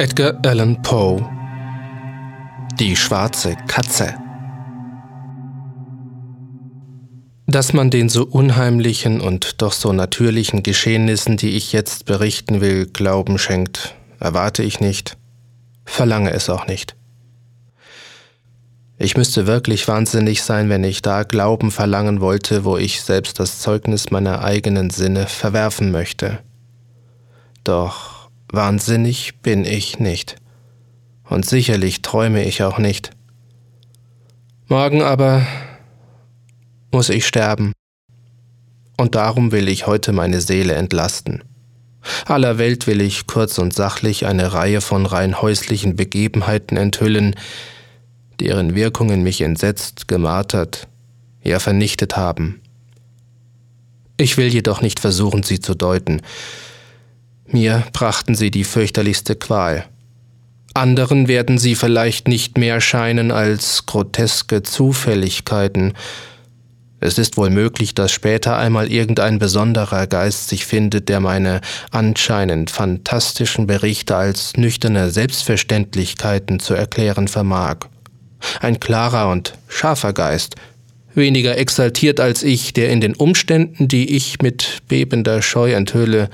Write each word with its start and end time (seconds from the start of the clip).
Edgar 0.00 0.38
Allan 0.46 0.80
Poe 0.80 1.28
Die 2.78 2.94
schwarze 2.94 3.56
Katze 3.66 4.14
Dass 7.48 7.72
man 7.72 7.90
den 7.90 8.08
so 8.08 8.24
unheimlichen 8.24 9.20
und 9.20 9.60
doch 9.60 9.72
so 9.72 9.92
natürlichen 9.92 10.62
Geschehnissen, 10.62 11.36
die 11.36 11.56
ich 11.56 11.72
jetzt 11.72 12.04
berichten 12.04 12.60
will, 12.60 12.86
Glauben 12.86 13.38
schenkt, 13.38 13.96
erwarte 14.20 14.62
ich 14.62 14.78
nicht, 14.78 15.16
verlange 15.84 16.30
es 16.30 16.48
auch 16.48 16.68
nicht. 16.68 16.94
Ich 18.98 19.16
müsste 19.16 19.48
wirklich 19.48 19.88
wahnsinnig 19.88 20.44
sein, 20.44 20.68
wenn 20.68 20.84
ich 20.84 21.02
da 21.02 21.24
Glauben 21.24 21.72
verlangen 21.72 22.20
wollte, 22.20 22.64
wo 22.64 22.76
ich 22.76 23.00
selbst 23.00 23.40
das 23.40 23.58
Zeugnis 23.58 24.12
meiner 24.12 24.44
eigenen 24.44 24.90
Sinne 24.90 25.26
verwerfen 25.26 25.90
möchte. 25.90 26.38
Doch 27.64 28.17
Wahnsinnig 28.50 29.40
bin 29.42 29.64
ich 29.64 29.98
nicht. 29.98 30.36
Und 31.24 31.44
sicherlich 31.44 32.02
träume 32.02 32.44
ich 32.44 32.62
auch 32.62 32.78
nicht. 32.78 33.10
Morgen 34.66 35.02
aber 35.02 35.46
muss 36.90 37.10
ich 37.10 37.26
sterben. 37.26 37.72
Und 38.96 39.14
darum 39.14 39.52
will 39.52 39.68
ich 39.68 39.86
heute 39.86 40.12
meine 40.12 40.40
Seele 40.40 40.74
entlasten. 40.74 41.44
Aller 42.26 42.58
Welt 42.58 42.86
will 42.86 43.00
ich 43.00 43.26
kurz 43.26 43.58
und 43.58 43.74
sachlich 43.74 44.26
eine 44.26 44.52
Reihe 44.52 44.80
von 44.80 45.06
rein 45.06 45.40
häuslichen 45.40 45.96
Begebenheiten 45.96 46.76
enthüllen, 46.76 47.34
deren 48.40 48.74
Wirkungen 48.74 49.22
mich 49.22 49.40
entsetzt, 49.40 50.08
gemartert, 50.08 50.88
ja 51.42 51.58
vernichtet 51.58 52.16
haben. 52.16 52.60
Ich 54.16 54.36
will 54.36 54.48
jedoch 54.48 54.80
nicht 54.80 55.00
versuchen, 55.00 55.42
sie 55.42 55.60
zu 55.60 55.74
deuten, 55.74 56.22
mir 57.52 57.84
brachten 57.92 58.34
sie 58.34 58.50
die 58.50 58.64
fürchterlichste 58.64 59.36
Qual. 59.36 59.84
Anderen 60.74 61.28
werden 61.28 61.58
sie 61.58 61.74
vielleicht 61.74 62.28
nicht 62.28 62.56
mehr 62.56 62.80
scheinen 62.80 63.30
als 63.30 63.86
groteske 63.86 64.62
Zufälligkeiten. 64.62 65.94
Es 67.00 67.18
ist 67.18 67.36
wohl 67.36 67.50
möglich, 67.50 67.94
dass 67.94 68.12
später 68.12 68.56
einmal 68.56 68.90
irgendein 68.90 69.38
besonderer 69.38 70.06
Geist 70.06 70.48
sich 70.48 70.66
findet, 70.66 71.08
der 71.08 71.20
meine 71.20 71.60
anscheinend 71.90 72.70
fantastischen 72.70 73.66
Berichte 73.66 74.16
als 74.16 74.56
nüchterne 74.56 75.10
Selbstverständlichkeiten 75.10 76.60
zu 76.60 76.74
erklären 76.74 77.28
vermag. 77.28 77.78
Ein 78.60 78.78
klarer 78.78 79.30
und 79.30 79.54
scharfer 79.68 80.12
Geist, 80.12 80.56
weniger 81.14 81.58
exaltiert 81.58 82.20
als 82.20 82.42
ich, 82.42 82.72
der 82.72 82.90
in 82.90 83.00
den 83.00 83.14
Umständen, 83.14 83.88
die 83.88 84.14
ich 84.16 84.40
mit 84.40 84.78
bebender 84.88 85.42
Scheu 85.42 85.72
enthülle, 85.72 86.30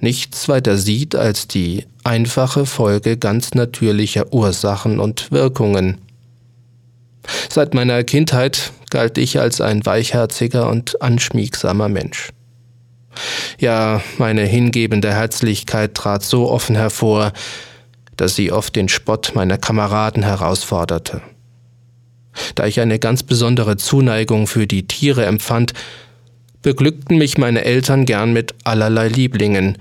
nichts 0.00 0.48
weiter 0.48 0.76
sieht 0.76 1.14
als 1.14 1.48
die 1.48 1.84
einfache 2.04 2.66
Folge 2.66 3.16
ganz 3.16 3.54
natürlicher 3.54 4.32
Ursachen 4.32 5.00
und 5.00 5.32
Wirkungen. 5.32 5.98
Seit 7.48 7.74
meiner 7.74 8.04
Kindheit 8.04 8.72
galt 8.90 9.18
ich 9.18 9.40
als 9.40 9.60
ein 9.60 9.84
weichherziger 9.84 10.68
und 10.68 11.02
anschmiegsamer 11.02 11.88
Mensch. 11.88 12.30
Ja, 13.58 14.02
meine 14.18 14.42
hingebende 14.42 15.12
Herzlichkeit 15.12 15.94
trat 15.94 16.22
so 16.22 16.50
offen 16.50 16.76
hervor, 16.76 17.32
dass 18.16 18.36
sie 18.36 18.52
oft 18.52 18.76
den 18.76 18.88
Spott 18.88 19.32
meiner 19.34 19.58
Kameraden 19.58 20.22
herausforderte. 20.22 21.22
Da 22.54 22.66
ich 22.66 22.80
eine 22.80 22.98
ganz 22.98 23.22
besondere 23.22 23.76
Zuneigung 23.76 24.46
für 24.46 24.66
die 24.66 24.86
Tiere 24.86 25.24
empfand, 25.24 25.72
beglückten 26.66 27.16
mich 27.16 27.38
meine 27.38 27.64
Eltern 27.64 28.06
gern 28.06 28.32
mit 28.32 28.52
allerlei 28.64 29.06
Lieblingen. 29.06 29.78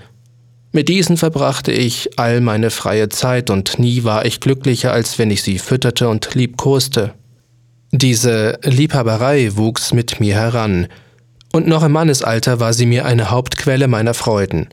Mit 0.71 0.87
diesen 0.87 1.17
verbrachte 1.17 1.71
ich 1.71 2.19
all 2.19 2.41
meine 2.41 2.69
freie 2.69 3.09
Zeit 3.09 3.49
und 3.49 3.79
nie 3.79 4.03
war 4.03 4.23
ich 4.23 4.39
glücklicher, 4.39 4.91
als 4.91 5.17
wenn 5.17 5.31
ich 5.31 5.41
sie 5.41 5.57
fütterte 5.57 6.09
und 6.09 6.35
liebkoste. 6.35 7.15
Diese 7.91 8.59
Liebhaberei 8.63 9.55
wuchs 9.55 9.93
mit 9.93 10.19
mir 10.19 10.35
heran, 10.35 10.85
und 11.51 11.65
noch 11.65 11.81
im 11.81 11.93
Mannesalter 11.93 12.59
war 12.59 12.71
sie 12.71 12.85
mir 12.85 13.07
eine 13.07 13.31
Hauptquelle 13.31 13.87
meiner 13.87 14.13
Freuden. 14.13 14.67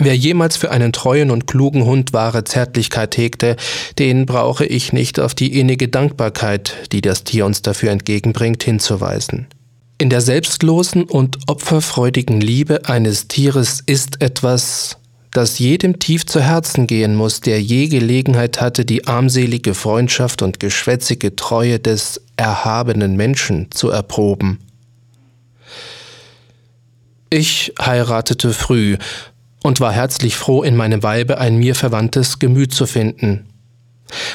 Wer 0.00 0.16
jemals 0.16 0.56
für 0.56 0.72
einen 0.72 0.92
treuen 0.92 1.30
und 1.30 1.46
klugen 1.46 1.84
Hund 1.84 2.12
wahre 2.12 2.42
Zärtlichkeit 2.42 3.16
hegte, 3.16 3.54
den 4.00 4.26
brauche 4.26 4.66
ich 4.66 4.92
nicht 4.92 5.20
auf 5.20 5.36
die 5.36 5.60
innige 5.60 5.86
Dankbarkeit, 5.86 6.74
die 6.90 7.00
das 7.00 7.22
Tier 7.22 7.46
uns 7.46 7.62
dafür 7.62 7.92
entgegenbringt, 7.92 8.64
hinzuweisen. 8.64 9.46
In 10.02 10.10
der 10.10 10.20
selbstlosen 10.20 11.04
und 11.04 11.38
opferfreudigen 11.46 12.40
Liebe 12.40 12.86
eines 12.86 13.28
Tieres 13.28 13.80
ist 13.86 14.20
etwas, 14.20 14.96
das 15.30 15.60
jedem 15.60 16.00
tief 16.00 16.26
zu 16.26 16.40
Herzen 16.40 16.88
gehen 16.88 17.14
muss, 17.14 17.40
der 17.40 17.62
je 17.62 17.86
Gelegenheit 17.86 18.60
hatte, 18.60 18.84
die 18.84 19.06
armselige 19.06 19.74
Freundschaft 19.74 20.42
und 20.42 20.58
geschwätzige 20.58 21.36
Treue 21.36 21.78
des 21.78 22.20
erhabenen 22.36 23.14
Menschen 23.14 23.70
zu 23.70 23.90
erproben. 23.90 24.58
Ich 27.30 27.72
heiratete 27.80 28.52
früh 28.52 28.96
und 29.62 29.78
war 29.78 29.92
herzlich 29.92 30.34
froh, 30.34 30.64
in 30.64 30.74
meinem 30.74 31.04
Weibe 31.04 31.38
ein 31.38 31.58
mir 31.58 31.76
verwandtes 31.76 32.40
Gemüt 32.40 32.74
zu 32.74 32.86
finden. 32.86 33.51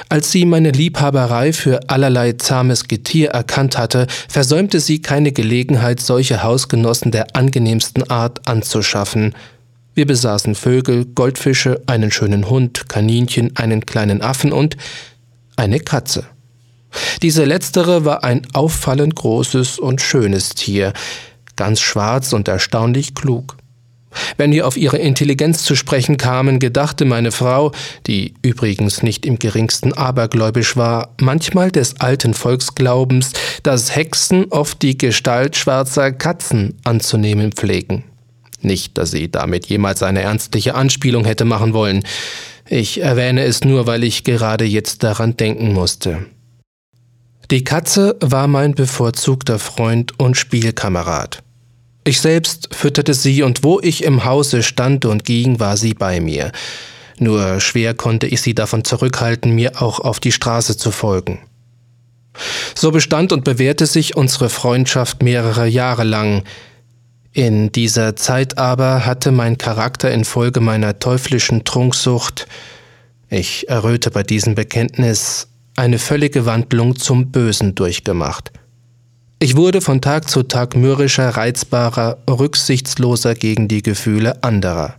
Als 0.10 0.32
sie 0.32 0.46
meine 0.46 0.72
Liebhaberei 0.72 1.54
für 1.54 1.90
allerlei 1.90 2.34
zahmes 2.34 2.88
Getier 2.88 3.30
erkannt 3.30 3.78
hatte, 3.78 4.08
versäumte 4.28 4.80
sie 4.80 5.02
keine 5.02 5.32
Gelegenheit, 5.32 6.00
solche 6.00 6.44
Hausgenossen 6.44 7.12
der 7.12 7.36
angenehmsten 7.36 8.10
Art 8.10 8.48
anzuschaffen. 8.48 9.34
Wir 9.94 10.06
besaßen 10.06 10.56
Vögel, 10.56 11.06
Goldfische, 11.06 11.82
einen 11.88 12.12
schönen 12.12 12.50
Hund, 12.50 12.88
Kaninchen, 12.88 13.56
einen 13.56 13.86
kleinen 13.86 14.22
Affen 14.22 14.52
und 14.52 14.78
eine 15.56 15.80
Katze. 15.80 16.26
Diese 17.22 17.46
letztere 17.46 18.06
war 18.06 18.24
ein 18.24 18.46
auffallend 18.54 19.16
großes 19.16 19.80
und 19.80 20.02
schönes 20.02 20.50
Tier, 20.50 20.94
ganz 21.56 21.80
schwarz 21.80 22.34
und 22.34 22.48
erstaunlich 22.48 23.16
klug. 23.16 23.58
Wenn 24.38 24.52
wir 24.52 24.68
auf 24.68 24.78
ihre 24.78 24.98
Intelligenz 24.98 25.64
zu 25.64 25.76
sprechen 25.76 26.18
kamen, 26.18 26.60
gedachte 26.60 27.06
meine 27.06 27.32
Frau, 27.32 27.72
die 28.08 28.34
übrigens 28.42 29.04
nicht 29.04 29.26
im 29.26 29.40
geringsten 29.40 29.94
abergläubisch 29.94 30.78
war, 30.78 31.16
manchmal 31.20 31.72
des 31.72 32.00
alten 32.00 32.34
Volksglaubens, 32.34 33.34
dass 33.64 33.96
Hexen 33.96 34.46
oft 34.52 34.82
die 34.82 34.98
Gestalt 34.98 35.56
schwarzer 35.56 36.12
Katzen 36.12 36.76
anzunehmen 36.84 37.52
pflegen. 37.52 38.04
Nicht, 38.62 38.98
dass 38.98 39.12
sie 39.12 39.30
damit 39.30 39.68
jemals 39.68 40.04
eine 40.04 40.22
ernstliche 40.22 40.76
Anspielung 40.76 41.26
hätte 41.26 41.46
machen 41.46 41.74
wollen. 41.74 42.04
Ich 42.68 43.02
erwähne 43.02 43.44
es 43.44 43.64
nur, 43.64 43.88
weil 43.88 44.04
ich 44.04 44.24
gerade 44.24 44.66
jetzt 44.66 45.04
daran 45.04 45.38
denken 45.38 45.74
musste. 45.74 46.26
Die 47.50 47.64
Katze 47.64 48.18
war 48.20 48.48
mein 48.48 48.76
bevorzugter 48.76 49.58
Freund 49.58 50.20
und 50.20 50.36
Spielkamerad. 50.36 51.44
Ich 52.08 52.22
selbst 52.22 52.70
fütterte 52.74 53.14
sie, 53.14 53.44
und 53.44 53.66
wo 53.66 53.82
ich 53.82 54.06
im 54.06 54.24
Hause 54.24 54.64
stand 54.64 55.04
und 55.04 55.26
ging, 55.26 55.60
war 55.60 55.76
sie 55.76 55.94
bei 55.94 56.22
mir. 56.22 56.54
Nur 57.20 57.60
schwer 57.60 57.94
konnte 57.94 58.28
ich 58.28 58.40
sie 58.40 58.56
davon 58.56 58.86
zurückhalten, 58.86 59.52
mir 59.52 59.82
auch 59.82 60.00
auf 60.00 60.22
die 60.22 60.32
Straße 60.32 60.78
zu 60.78 60.92
folgen. 60.92 61.40
So 62.76 62.92
bestand 62.92 63.34
und 63.34 63.44
bewährte 63.44 63.86
sich 63.86 64.16
unsere 64.16 64.48
Freundschaft 64.48 65.22
mehrere 65.22 65.68
Jahre 65.68 66.06
lang. 66.06 66.46
In 67.34 67.74
dieser 67.74 68.16
Zeit 68.16 68.58
aber 68.58 69.06
hatte 69.06 69.34
mein 69.34 69.58
Charakter 69.58 70.10
infolge 70.10 70.62
meiner 70.62 71.00
teuflischen 71.00 71.66
Trunksucht, 71.66 72.48
ich 73.30 73.68
erröte 73.68 74.12
bei 74.12 74.24
diesem 74.24 74.56
Bekenntnis, 74.56 75.50
eine 75.76 76.00
völlige 76.00 76.46
Wandlung 76.46 76.96
zum 76.96 77.34
Bösen 77.34 77.76
durchgemacht. 77.76 78.54
Ich 79.40 79.56
wurde 79.56 79.82
von 79.82 80.02
Tag 80.02 80.28
zu 80.28 80.42
Tag 80.42 80.76
mürrischer, 80.76 81.30
reizbarer, 81.30 82.18
rücksichtsloser 82.28 83.36
gegen 83.36 83.68
die 83.68 83.84
Gefühle 83.84 84.44
anderer. 84.44 84.96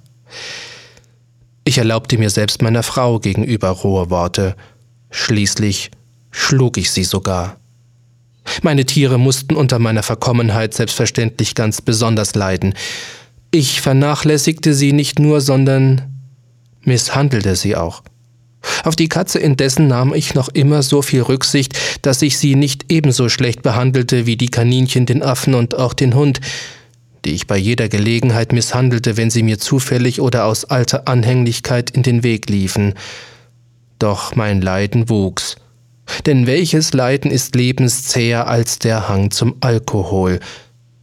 Ich 1.65 1.79
erlaubte 1.79 2.19
mir 2.19 2.31
selbst 2.31 2.63
meiner 2.63 2.85
Frau 2.85 3.19
gegenüber 3.19 3.71
rohe 3.71 4.11
Worte. 4.11 4.55
Schließlich 5.11 5.91
schlug 6.31 6.79
ich 6.79 6.93
sie 6.93 7.03
sogar. 7.03 7.57
Meine 8.63 8.87
Tiere 8.87 9.19
mussten 9.19 9.57
unter 9.57 9.81
meiner 9.81 10.05
Verkommenheit 10.05 10.73
selbstverständlich 10.73 11.57
ganz 11.57 11.83
besonders 11.83 12.37
leiden. 12.37 12.75
Ich 13.51 13.81
vernachlässigte 13.81 14.73
sie 14.73 14.93
nicht 14.93 15.19
nur, 15.19 15.41
sondern 15.41 16.03
misshandelte 16.85 17.57
sie 17.57 17.75
auch. 17.75 18.03
Auf 18.85 18.97
die 18.97 19.09
Katze 19.09 19.39
indessen 19.39 19.89
nahm 19.89 20.15
ich 20.15 20.35
noch 20.35 20.49
immer 20.49 20.83
so 20.83 21.03
viel 21.03 21.23
Rücksicht, 21.23 21.79
dass 22.03 22.23
ich 22.23 22.39
sie 22.39 22.55
nicht 22.55 22.78
ebenso 22.89 23.29
schlecht 23.29 23.63
behandelte 23.63 24.27
wie 24.27 24.37
die 24.37 24.51
Kaninchen, 24.51 25.07
den 25.07 25.23
Affen 25.23 25.55
und 25.55 25.75
auch 25.75 25.95
den 25.95 26.15
Hund, 26.15 26.41
die 27.25 27.33
ich 27.33 27.47
bei 27.47 27.57
jeder 27.57 27.89
Gelegenheit 27.89 28.53
misshandelte, 28.53 29.17
wenn 29.17 29.31
sie 29.31 29.43
mir 29.43 29.59
zufällig 29.59 30.21
oder 30.21 30.45
aus 30.45 30.65
alter 30.65 31.09
Anhänglichkeit 31.09 31.91
in 31.91 32.03
den 32.03 32.23
Weg 32.23 32.49
liefen. 32.49 32.95
Doch 33.99 34.35
mein 34.35 34.61
Leiden 34.61 35.09
wuchs. 35.09 35.57
Denn 36.27 36.47
welches 36.47 36.93
Leiden 36.95 37.31
ist 37.31 37.55
lebenszäher 37.55 38.47
als 38.47 38.79
der 38.79 39.09
Hang 39.09 39.31
zum 39.31 39.57
Alkohol? 39.61 40.41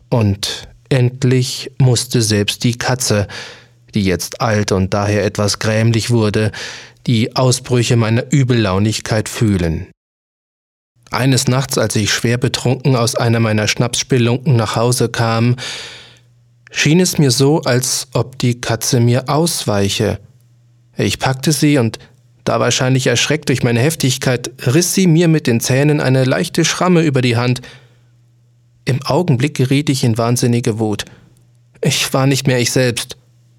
Und 0.09 0.67
endlich 0.89 1.71
musste 1.77 2.21
selbst 2.21 2.63
die 2.63 2.77
Katze, 2.77 3.27
die 3.93 4.03
jetzt 4.03 4.41
alt 4.41 4.71
und 4.71 4.93
daher 4.93 5.25
etwas 5.25 5.59
grämlich 5.59 6.09
wurde, 6.09 6.51
die 7.07 7.35
Ausbrüche 7.35 7.97
meiner 7.97 8.31
Übellaunigkeit 8.31 9.29
fühlen. 9.29 9.87
Eines 11.11 11.47
Nachts, 11.47 11.77
als 11.77 11.95
ich 11.95 12.13
schwer 12.13 12.37
betrunken 12.37 12.95
aus 12.95 13.15
einer 13.15 13.39
meiner 13.39 13.67
Schnapsspelunken 13.67 14.55
nach 14.55 14.75
Hause 14.75 15.09
kam, 15.09 15.55
schien 16.71 16.99
es 16.99 17.17
mir 17.17 17.31
so, 17.31 17.61
als 17.61 18.07
ob 18.13 18.37
die 18.39 18.59
Katze 18.59 18.99
mir 18.99 19.29
ausweiche. 19.29 20.19
Ich 20.97 21.19
packte 21.19 21.51
sie 21.51 21.77
und, 21.77 21.99
da 22.43 22.59
wahrscheinlich 22.59 23.07
erschreckt 23.07 23.49
durch 23.49 23.63
meine 23.63 23.79
Heftigkeit, 23.79 24.51
riss 24.65 24.93
sie 24.93 25.07
mir 25.07 25.27
mit 25.27 25.47
den 25.47 25.59
Zähnen 25.59 25.99
eine 25.99 26.25
leichte 26.25 26.63
Schramme 26.63 27.01
über 27.01 27.21
die 27.21 27.37
Hand. 27.37 27.61
Im 28.85 29.01
Augenblick 29.03 29.55
geriet 29.55 29.89
ich 29.89 30.03
in 30.03 30.17
wahnsinnige 30.17 30.79
Wut. 30.79 31.05
Ich 31.81 32.13
war 32.13 32.27
nicht 32.27 32.45
mehr 32.45 32.59
ich 32.59 32.71
selbst. 32.71 33.17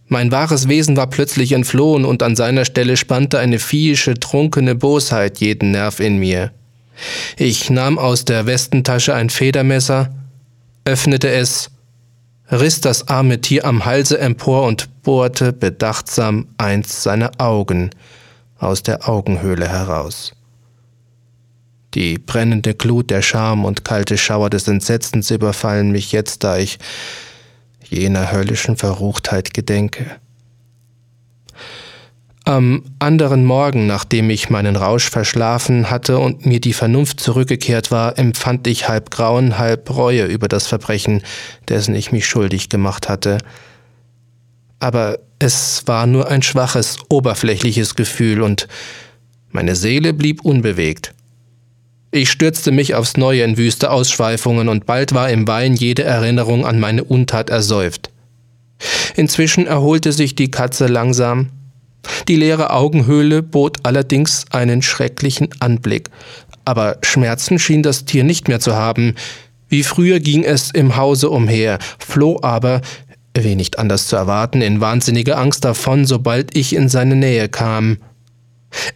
Mein 0.08 0.30
wahres 0.30 0.68
Wesen 0.68 0.96
war 0.96 1.08
plötzlich 1.08 1.52
entflohen 1.52 2.04
und 2.04 2.22
an 2.22 2.36
seiner 2.36 2.64
Stelle 2.64 2.96
spannte 2.96 3.40
eine 3.40 3.58
viehische, 3.58 4.14
trunkene 4.14 4.76
Bosheit 4.76 5.38
jeden 5.38 5.72
Nerv 5.72 5.98
in 5.98 6.18
mir. 6.18 6.52
Ich 7.36 7.70
nahm 7.70 7.98
aus 7.98 8.24
der 8.24 8.46
Westentasche 8.46 9.14
ein 9.14 9.30
Federmesser, 9.30 10.14
öffnete 10.84 11.28
es, 11.28 11.70
riss 12.50 12.80
das 12.80 13.08
arme 13.08 13.40
Tier 13.40 13.64
am 13.64 13.84
Halse 13.84 14.18
empor 14.18 14.64
und 14.64 15.02
bohrte 15.02 15.52
bedachtsam 15.52 16.48
eins 16.58 17.02
seiner 17.02 17.32
Augen 17.38 17.90
aus 18.58 18.82
der 18.82 19.08
Augenhöhle 19.08 19.68
heraus. 19.68 20.32
Die 21.94 22.18
brennende 22.18 22.74
Glut 22.74 23.10
der 23.10 23.22
Scham 23.22 23.64
und 23.64 23.84
kalte 23.84 24.18
Schauer 24.18 24.50
des 24.50 24.68
Entsetzens 24.68 25.30
überfallen 25.30 25.92
mich 25.92 26.12
jetzt, 26.12 26.44
da 26.44 26.58
ich 26.58 26.78
jener 27.88 28.32
höllischen 28.32 28.76
Verruchtheit 28.76 29.54
gedenke. 29.54 30.16
Am 32.48 32.84
anderen 33.00 33.44
Morgen, 33.44 33.88
nachdem 33.88 34.30
ich 34.30 34.50
meinen 34.50 34.76
Rausch 34.76 35.10
verschlafen 35.10 35.90
hatte 35.90 36.20
und 36.20 36.46
mir 36.46 36.60
die 36.60 36.74
Vernunft 36.74 37.18
zurückgekehrt 37.18 37.90
war, 37.90 38.16
empfand 38.20 38.68
ich 38.68 38.88
halb 38.88 39.10
Grauen, 39.10 39.58
halb 39.58 39.90
Reue 39.90 40.26
über 40.26 40.46
das 40.46 40.68
Verbrechen, 40.68 41.22
dessen 41.68 41.96
ich 41.96 42.12
mich 42.12 42.24
schuldig 42.24 42.68
gemacht 42.68 43.08
hatte. 43.08 43.38
Aber 44.78 45.18
es 45.40 45.82
war 45.86 46.06
nur 46.06 46.28
ein 46.28 46.40
schwaches, 46.42 46.98
oberflächliches 47.08 47.96
Gefühl 47.96 48.42
und 48.42 48.68
meine 49.50 49.74
Seele 49.74 50.12
blieb 50.12 50.44
unbewegt. 50.44 51.14
Ich 52.12 52.30
stürzte 52.30 52.70
mich 52.70 52.94
aufs 52.94 53.16
Neue 53.16 53.42
in 53.42 53.56
wüste 53.56 53.90
Ausschweifungen 53.90 54.68
und 54.68 54.86
bald 54.86 55.12
war 55.12 55.30
im 55.30 55.48
Wein 55.48 55.74
jede 55.74 56.04
Erinnerung 56.04 56.64
an 56.64 56.78
meine 56.78 57.02
Untat 57.02 57.50
ersäuft. 57.50 58.10
Inzwischen 59.16 59.66
erholte 59.66 60.12
sich 60.12 60.36
die 60.36 60.52
Katze 60.52 60.86
langsam, 60.86 61.50
die 62.28 62.36
leere 62.36 62.70
Augenhöhle 62.70 63.42
bot 63.42 63.78
allerdings 63.82 64.44
einen 64.50 64.82
schrecklichen 64.82 65.48
Anblick, 65.60 66.10
aber 66.64 66.98
Schmerzen 67.02 67.58
schien 67.58 67.82
das 67.82 68.04
Tier 68.04 68.24
nicht 68.24 68.48
mehr 68.48 68.60
zu 68.60 68.74
haben. 68.74 69.14
Wie 69.68 69.82
früher 69.82 70.20
ging 70.20 70.44
es 70.44 70.70
im 70.70 70.96
Hause 70.96 71.30
umher, 71.30 71.78
floh 71.98 72.38
aber, 72.42 72.80
wie 73.36 73.56
nicht 73.56 73.78
anders 73.78 74.06
zu 74.08 74.16
erwarten, 74.16 74.62
in 74.62 74.80
wahnsinnige 74.80 75.36
Angst 75.36 75.64
davon, 75.64 76.06
sobald 76.06 76.56
ich 76.56 76.74
in 76.74 76.88
seine 76.88 77.16
Nähe 77.16 77.48
kam. 77.48 77.98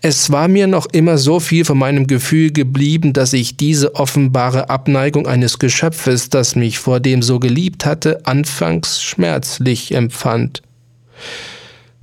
Es 0.02 0.30
war 0.30 0.48
mir 0.48 0.66
noch 0.66 0.86
immer 0.92 1.18
so 1.18 1.40
viel 1.40 1.64
von 1.64 1.78
meinem 1.78 2.06
Gefühl 2.06 2.52
geblieben, 2.52 3.12
dass 3.12 3.32
ich 3.32 3.56
diese 3.56 3.94
offenbare 3.94 4.68
Abneigung 4.68 5.26
eines 5.26 5.58
Geschöpfes, 5.58 6.28
das 6.28 6.56
mich 6.56 6.78
vor 6.78 7.00
dem 7.00 7.22
so 7.22 7.38
geliebt 7.38 7.86
hatte, 7.86 8.26
anfangs 8.26 9.02
schmerzlich 9.02 9.94
empfand. 9.94 10.62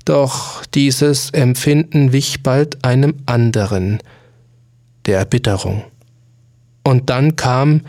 Doch 0.07 0.65
dieses 0.67 1.31
Empfinden 1.31 2.13
wich 2.13 2.41
bald 2.41 2.85
einem 2.85 3.15
anderen, 3.25 3.99
der 5.05 5.17
Erbitterung. 5.17 5.83
Und 6.85 7.09
dann 7.09 7.35
kam, 7.35 7.81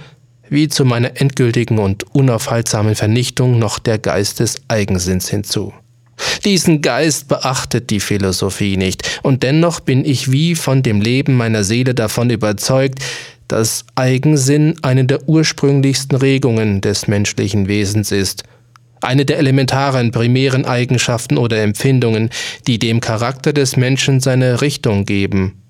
wie 0.49 0.67
zu 0.67 0.85
meiner 0.85 1.21
endgültigen 1.21 1.79
und 1.79 2.13
unaufhaltsamen 2.17 2.97
Vernichtung, 2.97 3.61
noch 3.61 3.79
der 3.79 4.01
Geist 4.01 4.41
des 4.41 4.57
Eigensinns 4.67 5.29
hinzu. 5.29 5.73
Diesen 6.45 6.83
Geist 6.83 7.29
beachtet 7.29 7.89
die 7.91 8.01
Philosophie 8.01 8.77
nicht, 8.77 9.21
und 9.23 9.45
dennoch 9.45 9.79
bin 9.79 10.05
ich 10.05 10.33
wie 10.33 10.57
von 10.57 10.83
dem 10.83 11.01
Leben 11.01 11.37
meiner 11.37 11.63
Seele 11.63 11.95
davon 11.95 12.31
überzeugt, 12.31 12.99
dass 13.47 13.85
Eigensinn 13.95 14.75
eine 14.83 15.05
der 15.05 15.29
ursprünglichsten 15.29 16.19
Regungen 16.19 16.81
des 16.81 17.07
menschlichen 17.07 17.69
Wesens 17.69 18.11
ist– 18.11 18.43
eine 19.01 19.25
der 19.25 19.39
elementaren 19.39 20.11
primären 20.11 20.65
Eigenschaften 20.65 21.39
oder 21.39 21.63
Empfindungen, 21.63 22.31
die 22.67 22.79
dem 22.79 23.01
Charakter 23.01 23.53
des 23.53 23.77
Menschen 23.77 24.21
seine 24.21 24.61
Richtung 24.61 25.05
geben. 25.05 25.63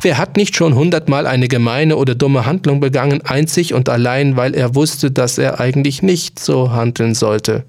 Wer 0.00 0.18
hat 0.18 0.36
nicht 0.36 0.56
schon 0.56 0.74
hundertmal 0.74 1.26
eine 1.26 1.48
gemeine 1.48 1.96
oder 1.96 2.14
dumme 2.14 2.46
Handlung 2.46 2.80
begangen, 2.80 3.22
einzig 3.22 3.74
und 3.74 3.88
allein, 3.88 4.36
weil 4.36 4.54
er 4.54 4.74
wusste, 4.74 5.10
dass 5.10 5.38
er 5.38 5.60
eigentlich 5.60 6.02
nicht 6.02 6.38
so 6.38 6.72
handeln 6.72 7.14
sollte? 7.14 7.64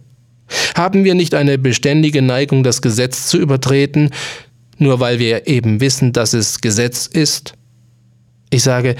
Haben 0.76 1.04
wir 1.04 1.16
nicht 1.16 1.34
eine 1.34 1.58
beständige 1.58 2.22
Neigung, 2.22 2.64
das 2.64 2.82
Gesetz 2.82 3.28
zu 3.28 3.38
übertreten, 3.38 4.12
nur 4.78 5.00
weil 5.00 5.20
wir 5.20 5.48
eben 5.48 5.82
wissen, 5.82 6.14
dass 6.14 6.34
es 6.34 6.62
Gesetz 6.62 7.08
ist? 7.08 7.54
Ich 8.50 8.64
sage, 8.64 8.96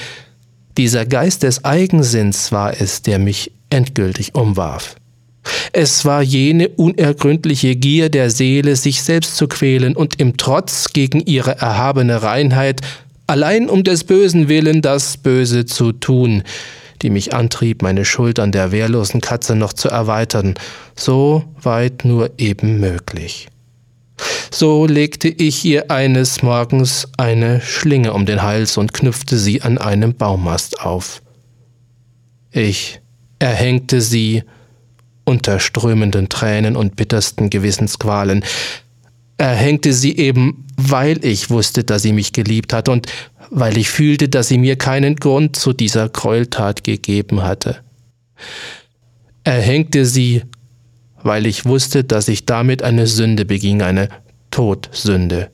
dieser 0.78 1.06
Geist 1.06 1.44
des 1.44 1.64
Eigensinns 1.64 2.52
war 2.52 2.80
es, 2.80 3.02
der 3.02 3.20
mich 3.20 3.52
endgültig 3.70 4.36
umwarf. 4.36 4.96
Es 5.74 6.06
war 6.06 6.22
jene 6.22 6.70
unergründliche 6.70 7.76
Gier 7.76 8.10
der 8.10 8.30
Seele, 8.30 8.76
sich 8.76 9.04
selbst 9.04 9.38
zu 9.38 9.48
quälen 9.48 9.96
und 9.96 10.20
im 10.20 10.38
Trotz 10.38 10.94
gegen 10.94 11.22
ihre 11.22 11.58
erhabene 11.58 12.22
Reinheit, 12.22 12.82
allein 13.28 13.70
um 13.70 13.84
des 13.84 14.04
Bösen 14.04 14.48
willen 14.48 14.82
das 14.82 15.18
Böse 15.18 15.66
zu 15.66 15.92
tun, 15.92 16.44
die 17.02 17.10
mich 17.10 17.34
antrieb, 17.34 17.82
meine 17.82 18.06
Schuld 18.06 18.40
an 18.40 18.52
der 18.52 18.72
wehrlosen 18.72 19.22
Katze 19.22 19.56
noch 19.56 19.74
zu 19.74 19.90
erweitern, 19.90 20.56
so 20.96 21.44
weit 21.62 22.06
nur 22.06 22.32
eben 22.38 22.80
möglich. 22.80 23.48
So 24.52 24.86
legte 24.86 25.28
ich 25.28 25.66
ihr 25.66 25.92
eines 25.92 26.42
Morgens 26.42 27.10
eine 27.18 27.60
Schlinge 27.60 28.14
um 28.14 28.26
den 28.26 28.42
Hals 28.42 28.78
und 28.78 28.94
knüpfte 28.94 29.38
sie 29.38 29.62
an 29.62 29.78
einem 29.78 30.16
Baumast 30.16 30.80
auf. 30.80 31.22
Ich 32.52 33.02
erhängte 33.40 34.00
sie 34.00 34.44
unter 35.26 35.60
strömenden 35.60 36.30
Tränen 36.30 36.76
und 36.76 36.96
bittersten 36.96 37.50
Gewissensqualen. 37.50 38.46
Er 39.38 39.56
hängte 39.56 39.92
sie 39.92 40.16
eben, 40.18 40.66
weil 40.78 41.24
ich 41.26 41.50
wusste, 41.50 41.84
dass 41.84 42.04
sie 42.04 42.14
mich 42.14 42.32
geliebt 42.32 42.72
hat 42.72 42.88
und 42.88 43.08
weil 43.50 43.78
ich 43.78 43.90
fühlte, 43.90 44.30
dass 44.30 44.48
sie 44.48 44.58
mir 44.58 44.78
keinen 44.78 45.16
Grund 45.18 45.56
zu 45.56 45.74
dieser 45.74 46.10
Gräueltat 46.10 46.84
gegeben 46.84 47.44
hatte. 47.44 47.78
Er 49.44 49.62
hängte 49.62 50.06
sie, 50.06 50.44
weil 51.22 51.46
ich 51.46 51.66
wusste, 51.66 52.04
dass 52.04 52.28
ich 52.28 52.46
damit 52.46 52.84
eine 52.84 53.08
Sünde 53.08 53.46
beging, 53.46 53.82
eine 53.82 54.10
Todsünde, 54.52 55.50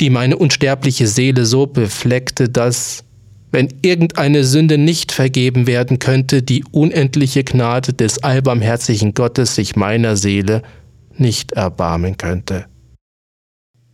die 0.00 0.10
meine 0.10 0.36
unsterbliche 0.36 1.06
Seele 1.06 1.44
so 1.44 1.66
befleckte, 1.66 2.48
dass 2.48 3.04
wenn 3.50 3.68
irgendeine 3.82 4.44
Sünde 4.44 4.78
nicht 4.78 5.12
vergeben 5.12 5.66
werden 5.66 5.98
könnte, 5.98 6.42
die 6.42 6.64
unendliche 6.70 7.44
Gnade 7.44 7.92
des 7.92 8.22
allbarmherzigen 8.22 9.14
Gottes 9.14 9.54
sich 9.54 9.76
meiner 9.76 10.16
Seele 10.16 10.62
nicht 11.16 11.52
erbarmen 11.52 12.16
könnte. 12.16 12.66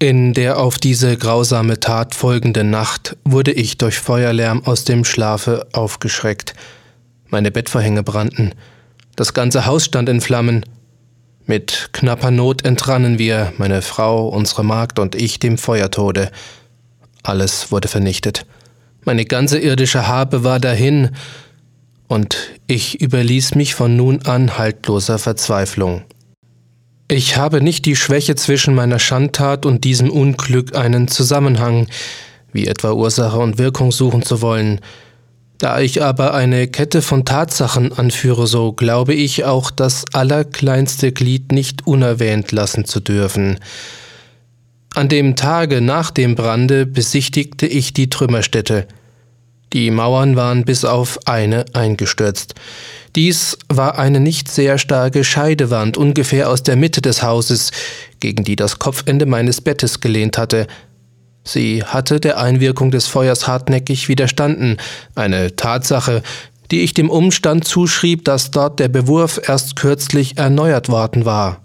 In 0.00 0.34
der 0.34 0.58
auf 0.58 0.78
diese 0.78 1.16
grausame 1.16 1.80
Tat 1.80 2.14
folgenden 2.14 2.70
Nacht 2.70 3.16
wurde 3.24 3.52
ich 3.52 3.78
durch 3.78 3.98
Feuerlärm 3.98 4.64
aus 4.64 4.84
dem 4.84 5.04
Schlafe 5.04 5.68
aufgeschreckt. 5.72 6.54
Meine 7.28 7.50
Bettvorhänge 7.50 8.02
brannten, 8.02 8.52
das 9.16 9.32
ganze 9.32 9.66
Haus 9.66 9.84
stand 9.84 10.08
in 10.08 10.20
Flammen. 10.20 10.66
Mit 11.46 11.90
knapper 11.92 12.30
Not 12.30 12.64
entrannen 12.64 13.18
wir, 13.18 13.52
meine 13.58 13.82
Frau, 13.82 14.28
unsere 14.28 14.64
Magd 14.64 14.98
und 14.98 15.14
ich, 15.14 15.38
dem 15.38 15.58
Feuertode. 15.58 16.30
Alles 17.22 17.70
wurde 17.70 17.88
vernichtet. 17.88 18.44
Meine 19.04 19.24
ganze 19.24 19.58
irdische 19.58 20.06
Habe 20.08 20.44
war 20.44 20.60
dahin, 20.60 21.10
und 22.06 22.36
ich 22.66 23.00
überließ 23.00 23.54
mich 23.54 23.74
von 23.74 23.96
nun 23.96 24.22
an 24.22 24.58
haltloser 24.58 25.18
Verzweiflung. 25.18 26.02
Ich 27.08 27.36
habe 27.36 27.60
nicht 27.60 27.86
die 27.86 27.96
Schwäche 27.96 28.34
zwischen 28.34 28.74
meiner 28.74 28.98
Schandtat 28.98 29.66
und 29.66 29.84
diesem 29.84 30.10
Unglück 30.10 30.76
einen 30.76 31.08
Zusammenhang, 31.08 31.86
wie 32.52 32.66
etwa 32.66 32.92
Ursache 32.92 33.38
und 33.38 33.58
Wirkung 33.58 33.92
suchen 33.92 34.22
zu 34.22 34.40
wollen. 34.42 34.80
Da 35.58 35.80
ich 35.80 36.02
aber 36.02 36.34
eine 36.34 36.66
Kette 36.66 37.02
von 37.02 37.24
Tatsachen 37.24 37.92
anführe, 37.92 38.46
so 38.46 38.72
glaube 38.72 39.14
ich 39.14 39.44
auch 39.44 39.70
das 39.70 40.04
allerkleinste 40.12 41.12
Glied 41.12 41.52
nicht 41.52 41.86
unerwähnt 41.86 42.52
lassen 42.52 42.84
zu 42.84 43.00
dürfen. 43.00 43.58
An 44.94 45.08
dem 45.08 45.34
Tage 45.34 45.80
nach 45.80 46.12
dem 46.12 46.36
Brande 46.36 46.86
besichtigte 46.86 47.66
ich 47.66 47.92
die 47.92 48.10
Trümmerstätte. 48.10 48.86
Die 49.72 49.90
Mauern 49.90 50.36
waren 50.36 50.64
bis 50.64 50.84
auf 50.84 51.18
eine 51.26 51.64
eingestürzt. 51.72 52.54
Dies 53.16 53.58
war 53.68 53.98
eine 53.98 54.20
nicht 54.20 54.48
sehr 54.48 54.78
starke 54.78 55.24
Scheidewand 55.24 55.96
ungefähr 55.96 56.48
aus 56.48 56.62
der 56.62 56.76
Mitte 56.76 57.02
des 57.02 57.24
Hauses, 57.24 57.72
gegen 58.20 58.44
die 58.44 58.54
das 58.54 58.78
Kopfende 58.78 59.26
meines 59.26 59.60
Bettes 59.60 59.98
gelehnt 59.98 60.38
hatte. 60.38 60.68
Sie 61.42 61.82
hatte 61.82 62.20
der 62.20 62.38
Einwirkung 62.38 62.92
des 62.92 63.08
Feuers 63.08 63.48
hartnäckig 63.48 64.08
widerstanden, 64.08 64.76
eine 65.16 65.56
Tatsache, 65.56 66.22
die 66.70 66.82
ich 66.82 66.94
dem 66.94 67.10
Umstand 67.10 67.64
zuschrieb, 67.64 68.24
dass 68.24 68.52
dort 68.52 68.78
der 68.78 68.88
Bewurf 68.88 69.40
erst 69.44 69.74
kürzlich 69.74 70.38
erneuert 70.38 70.88
worden 70.88 71.24
war. 71.24 71.63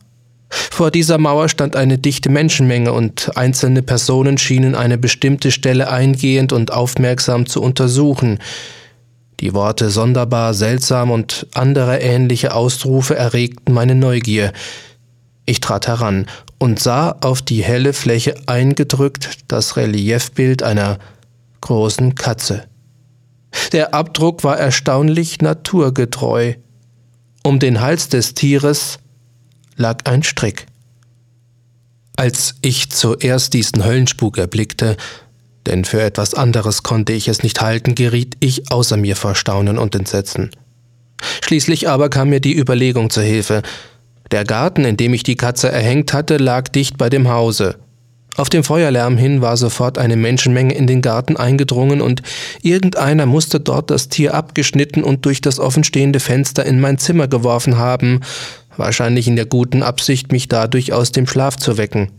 Vor 0.50 0.92
dieser 0.92 1.18
Mauer 1.18 1.50
stand 1.50 1.76
eine 1.76 1.98
dichte 1.98 2.30
Menschenmenge 2.30 2.92
und 2.94 3.38
einzelne 3.38 3.82
Personen 3.82 4.38
schienen 4.38 4.76
eine 4.76 4.98
bestimmte 4.98 5.52
Stelle 5.52 5.90
eingehend 5.92 6.54
und 6.54 6.72
aufmerksam 6.72 7.46
zu 7.46 7.62
untersuchen. 7.62 8.40
Die 9.40 9.54
Worte 9.54 9.90
sonderbar, 9.90 10.54
seltsam 10.54 11.12
und 11.12 11.48
andere 11.54 12.00
ähnliche 12.00 12.54
Ausrufe 12.54 13.16
erregten 13.16 13.74
meine 13.74 13.96
Neugier. 13.96 14.52
Ich 15.46 15.62
trat 15.62 15.88
heran 15.88 16.28
und 16.58 16.80
sah 16.80 17.12
auf 17.22 17.42
die 17.42 17.64
helle 17.64 17.94
Fläche 17.94 18.36
eingedrückt 18.48 19.30
das 19.48 19.78
Reliefbild 19.78 20.62
einer 20.62 21.00
großen 21.62 22.16
Katze. 22.16 22.66
Der 23.72 23.94
Abdruck 23.94 24.44
war 24.44 24.58
erstaunlich 24.58 25.42
naturgetreu. 25.42 26.54
Um 27.44 27.60
den 27.60 27.82
Hals 27.82 28.10
des 28.10 28.34
Tieres 28.34 29.00
lag 29.80 30.06
ein 30.06 30.22
Strick. 30.24 30.68
Als 32.16 32.56
ich 32.62 32.92
zuerst 32.92 33.54
diesen 33.54 33.86
Höllenspuk 33.86 34.38
erblickte, 34.38 34.98
denn 35.66 35.86
für 35.86 36.02
etwas 36.02 36.34
anderes 36.34 36.84
konnte 36.84 37.14
ich 37.14 37.28
es 37.28 37.44
nicht 37.44 37.62
halten, 37.62 37.96
geriet 37.96 38.36
ich 38.42 38.72
außer 38.72 38.98
mir 38.98 39.16
vor 39.16 39.36
Staunen 39.36 39.78
und 39.78 39.96
Entsetzen. 39.96 40.52
Schließlich 41.42 41.88
aber 41.88 42.10
kam 42.10 42.30
mir 42.30 42.42
die 42.42 42.58
Überlegung 42.58 43.10
zur 43.10 43.24
Hilfe. 43.24 43.62
Der 44.32 44.44
Garten, 44.44 44.84
in 44.84 44.98
dem 44.98 45.14
ich 45.14 45.24
die 45.24 45.36
Katze 45.36 45.72
erhängt 45.72 46.14
hatte, 46.14 46.38
lag 46.38 46.68
dicht 46.68 46.98
bei 46.98 47.10
dem 47.10 47.30
Hause. 47.30 47.78
Auf 48.36 48.50
dem 48.50 48.64
Feuerlärm 48.64 49.18
hin 49.18 49.42
war 49.42 49.58
sofort 49.58 49.98
eine 49.98 50.16
Menschenmenge 50.16 50.74
in 50.74 50.88
den 50.88 51.02
Garten 51.02 51.36
eingedrungen 51.36 52.00
und 52.02 52.22
irgendeiner 52.62 53.26
musste 53.26 53.60
dort 53.60 53.92
das 53.92 54.08
Tier 54.08 54.34
abgeschnitten 54.34 55.04
und 55.04 55.26
durch 55.26 55.42
das 55.42 55.60
offenstehende 55.60 56.20
Fenster 56.20 56.66
in 56.66 56.80
mein 56.80 56.98
Zimmer 56.98 57.28
geworfen 57.28 57.78
haben, 57.78 58.22
wahrscheinlich 58.80 59.28
in 59.28 59.36
der 59.36 59.46
guten 59.46 59.84
Absicht, 59.84 60.32
mich 60.32 60.48
dadurch 60.48 60.94
aus 60.94 61.12
dem 61.12 61.28
Schlaf 61.28 61.58
zu 61.58 61.78
wecken. 61.78 62.12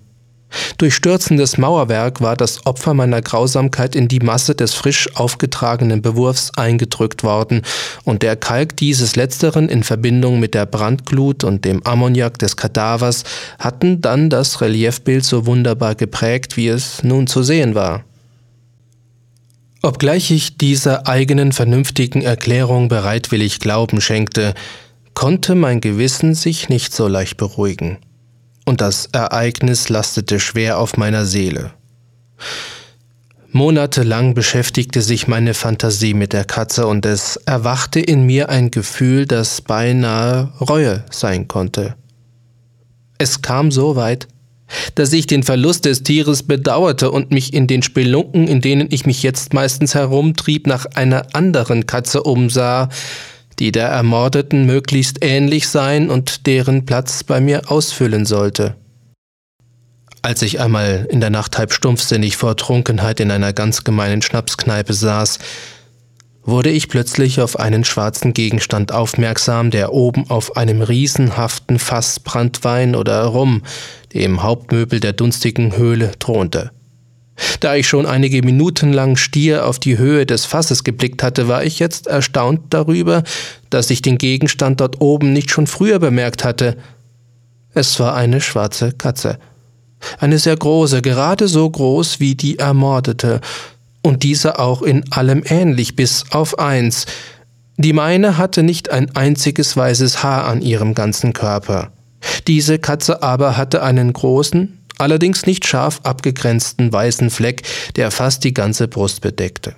Durch 0.79 0.95
stürzendes 0.95 1.59
Mauerwerk 1.59 2.21
war 2.21 2.37
das 2.37 2.67
Opfer 2.67 2.95
meiner 2.95 3.23
Grausamkeit 3.23 3.95
in 3.95 4.09
die 4.09 4.21
Masse 4.21 4.55
des 4.55 4.75
frisch 4.75 5.15
aufgetragenen 5.15 6.03
Bewurfs 6.03 6.51
eingedrückt 6.57 7.23
worden, 7.23 7.63
und 8.05 8.23
der 8.23 8.37
Kalk 8.37 8.77
dieses 8.77 9.17
letzteren 9.17 9.69
in 9.69 9.85
Verbindung 9.85 10.41
mit 10.41 10.55
der 10.55 10.67
Brandglut 10.67 11.45
und 11.45 11.65
dem 11.65 11.85
Ammoniak 11.87 12.39
des 12.39 12.57
Kadavers 12.57 13.25
hatten 13.59 14.01
dann 14.01 14.31
das 14.31 14.61
Reliefbild 14.61 15.25
so 15.25 15.47
wunderbar 15.47 15.95
geprägt, 15.95 16.57
wie 16.57 16.69
es 16.69 17.03
nun 17.03 17.27
zu 17.27 17.43
sehen 17.43 17.75
war. 17.75 18.05
Obgleich 19.83 20.31
ich 20.31 20.59
dieser 20.59 21.07
eigenen 21.07 21.53
vernünftigen 21.53 22.21
Erklärung 22.21 22.89
bereitwillig 22.89 23.61
Glauben 23.61 24.03
schenkte, 24.03 24.55
konnte 25.15 25.55
mein 25.55 25.81
Gewissen 25.81 26.35
sich 26.35 26.69
nicht 26.69 26.95
so 26.95 27.09
leicht 27.09 27.37
beruhigen 27.37 27.99
und 28.71 28.81
das 28.81 29.07
Ereignis 29.13 29.89
lastete 29.89 30.39
schwer 30.39 30.79
auf 30.79 30.97
meiner 30.97 31.27
Seele. 31.27 31.73
Monatelang 33.53 34.35
beschäftigte 34.35 35.03
sich 35.03 35.27
meine 35.27 35.55
Fantasie 35.55 36.15
mit 36.15 36.33
der 36.33 36.45
Katze 36.45 36.87
und 36.87 37.05
es 37.05 37.35
erwachte 37.37 37.99
in 37.99 38.25
mir 38.25 38.49
ein 38.49 38.71
Gefühl, 38.71 39.27
das 39.27 39.61
beinahe 39.61 40.53
Reue 40.61 41.05
sein 41.11 41.49
konnte. 41.49 41.97
Es 43.19 43.43
kam 43.43 43.73
so 43.73 43.97
weit, 43.97 44.29
dass 44.95 45.13
ich 45.13 45.27
den 45.27 45.43
Verlust 45.43 45.85
des 45.85 46.05
Tieres 46.05 46.45
bedauerte 46.45 47.11
und 47.11 47.33
mich 47.33 47.53
in 47.53 47.67
den 47.67 47.83
Spelunken, 47.83 48.47
in 48.47 48.61
denen 48.61 48.87
ich 48.93 49.05
mich 49.05 49.25
jetzt 49.25 49.53
meistens 49.53 49.97
herumtrieb, 49.97 50.69
nach 50.69 50.87
einer 50.95 51.27
anderen 51.35 51.87
Katze 51.87 52.23
umsah, 52.23 52.89
die 53.61 53.73
der 53.73 53.89
Ermordeten 53.89 54.65
möglichst 54.65 55.23
ähnlich 55.23 55.69
sein 55.69 56.11
und 56.11 56.47
deren 56.47 56.87
Platz 56.87 57.23
bei 57.23 57.41
mir 57.41 57.71
ausfüllen 57.71 58.27
sollte. 58.27 58.75
Als 60.23 60.43
ich 60.43 60.61
einmal 60.61 61.07
in 61.11 61.21
der 61.21 61.31
Nacht 61.31 61.57
halb 61.57 61.73
stumpfsinnig 61.73 62.37
vor 62.37 62.57
Trunkenheit 62.57 63.21
in 63.21 63.31
einer 63.31 63.53
ganz 63.53 63.85
gemeinen 63.85 64.23
Schnapskneipe 64.23 64.93
saß, 64.93 65.39
wurde 66.43 66.71
ich 66.71 66.89
plötzlich 66.89 67.41
auf 67.41 67.59
einen 67.59 67.85
schwarzen 67.85 68.33
Gegenstand 68.33 68.93
aufmerksam, 68.93 69.71
der 69.71 69.93
oben 69.93 70.29
auf 70.31 70.57
einem 70.57 70.83
riesenhaften 70.83 71.79
Fass 71.79 72.19
Brandwein 72.21 72.97
oder 72.97 73.25
Rum, 73.25 73.63
dem 74.15 74.43
Hauptmöbel 74.43 75.01
der 75.01 75.13
dunstigen 75.13 75.77
Höhle, 75.77 76.13
thronte. 76.19 76.71
Da 77.61 77.75
ich 77.75 77.89
schon 77.89 78.07
einige 78.07 78.43
Minuten 78.43 78.93
lang 78.93 79.17
stier 79.17 79.67
auf 79.67 79.79
die 79.79 79.99
Höhe 79.99 80.27
des 80.27 80.45
Fasses 80.45 80.85
geblickt 80.85 81.23
hatte, 81.23 81.49
war 81.49 81.65
ich 81.65 81.79
jetzt 81.79 82.07
erstaunt 82.07 82.61
darüber, 82.71 83.23
dass 83.71 83.91
ich 83.91 84.03
den 84.03 84.19
Gegenstand 84.19 84.81
dort 84.81 85.01
oben 85.01 85.33
nicht 85.33 85.51
schon 85.51 85.67
früher 85.67 85.99
bemerkt 85.99 86.45
hatte. 86.45 86.77
Es 87.73 87.99
war 88.01 88.15
eine 88.15 88.41
schwarze 88.41 88.93
Katze. 88.93 89.39
Eine 90.19 90.39
sehr 90.39 90.57
große, 90.57 91.03
gerade 91.03 91.49
so 91.49 91.69
groß 91.69 92.21
wie 92.21 92.35
die 92.35 92.59
Ermordete, 92.59 93.41
und 94.03 94.23
diese 94.23 94.59
auch 94.59 94.83
in 94.83 95.13
allem 95.13 95.43
ähnlich, 95.45 95.95
bis 95.95 96.25
auf 96.31 96.59
eins. 96.59 97.07
Die 97.77 97.93
meine 97.93 98.39
hatte 98.39 98.63
nicht 98.63 98.91
ein 98.91 99.15
einziges 99.15 99.77
weißes 99.77 100.23
Haar 100.23 100.47
an 100.47 100.63
ihrem 100.63 100.95
ganzen 100.95 101.33
Körper. 101.33 101.93
Diese 102.47 102.79
Katze 102.79 103.23
aber 103.23 103.57
hatte 103.57 103.83
einen 103.83 104.13
großen, 104.13 104.80
allerdings 105.01 105.47
nicht 105.47 105.67
scharf 105.67 106.01
abgegrenzten 106.03 106.93
weißen 106.93 107.31
Fleck, 107.31 107.63
der 107.97 108.11
fast 108.11 108.45
die 108.45 108.55
ganze 108.55 108.89
Brust 108.89 109.21
bedeckte. 109.21 109.75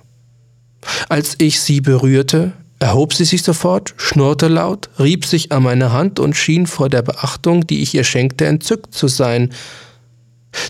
Als 1.09 1.35
ich 1.37 1.61
sie 1.61 1.81
berührte, 1.81 2.53
erhob 2.79 3.13
sie 3.13 3.25
sich 3.25 3.43
sofort, 3.43 3.93
schnurrte 3.97 4.47
laut, 4.47 4.89
rieb 4.99 5.25
sich 5.25 5.51
an 5.51 5.63
meine 5.63 5.93
Hand 5.93 6.19
und 6.19 6.35
schien 6.35 6.67
vor 6.67 6.89
der 6.89 7.01
Beachtung, 7.01 7.65
die 7.65 7.81
ich 7.81 7.93
ihr 7.93 8.03
schenkte, 8.03 8.45
entzückt 8.45 8.93
zu 8.93 9.07
sein. 9.07 9.53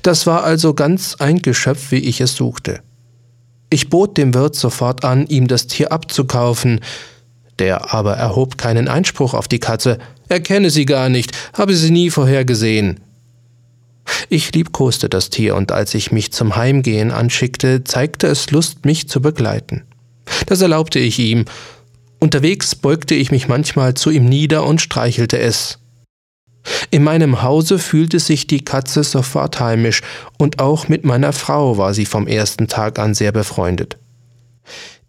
Das 0.04 0.28
war 0.28 0.44
also 0.44 0.74
ganz 0.74 1.16
ein 1.20 1.42
Geschöpf, 1.42 1.92
wie 1.92 1.98
ich 1.98 2.22
es 2.22 2.36
suchte. 2.36 2.82
Ich 3.70 3.90
bot 3.90 4.18
dem 4.18 4.34
Wirt 4.36 4.56
sofort 4.56 5.04
an, 5.04 5.26
ihm 5.26 5.48
das 5.48 5.66
Tier 5.66 5.92
abzukaufen, 5.92 6.80
der 7.60 7.94
aber 7.94 8.14
erhob 8.16 8.58
keinen 8.58 8.88
Einspruch 8.88 9.34
auf 9.34 9.48
die 9.48 9.60
Katze, 9.60 9.98
er 10.30 10.40
kenne 10.40 10.70
sie 10.70 10.86
gar 10.86 11.10
nicht, 11.10 11.32
habe 11.54 11.76
sie 11.76 11.92
nie 11.92 12.10
vorher 12.10 12.46
gesehen. 12.46 13.00
Ich 14.30 14.54
liebkoste 14.54 15.10
das 15.10 15.30
Tier, 15.30 15.56
und 15.56 15.72
als 15.72 15.94
ich 15.94 16.12
mich 16.12 16.32
zum 16.32 16.56
Heimgehen 16.56 17.12
anschickte, 17.12 17.84
zeigte 17.84 18.28
es 18.28 18.52
Lust, 18.52 18.86
mich 18.86 19.08
zu 19.08 19.22
begleiten. 19.22 19.84
Das 20.46 20.62
erlaubte 20.62 21.00
ich 21.00 21.20
ihm. 21.20 21.46
Unterwegs 22.20 22.76
beugte 22.76 23.16
ich 23.16 23.32
mich 23.32 23.48
manchmal 23.48 23.94
zu 23.94 24.10
ihm 24.10 24.26
nieder 24.26 24.66
und 24.66 24.82
streichelte 24.82 25.40
es. 25.40 25.80
In 26.92 27.04
meinem 27.04 27.42
Hause 27.42 27.80
fühlte 27.80 28.20
sich 28.20 28.48
die 28.48 28.64
Katze 28.64 29.04
sofort 29.04 29.60
heimisch, 29.60 30.02
und 30.38 30.60
auch 30.60 30.88
mit 30.88 31.04
meiner 31.04 31.34
Frau 31.34 31.78
war 31.78 31.94
sie 31.94 32.06
vom 32.06 32.28
ersten 32.28 32.68
Tag 32.68 33.00
an 33.00 33.14
sehr 33.14 33.32
befreundet. 33.32 33.98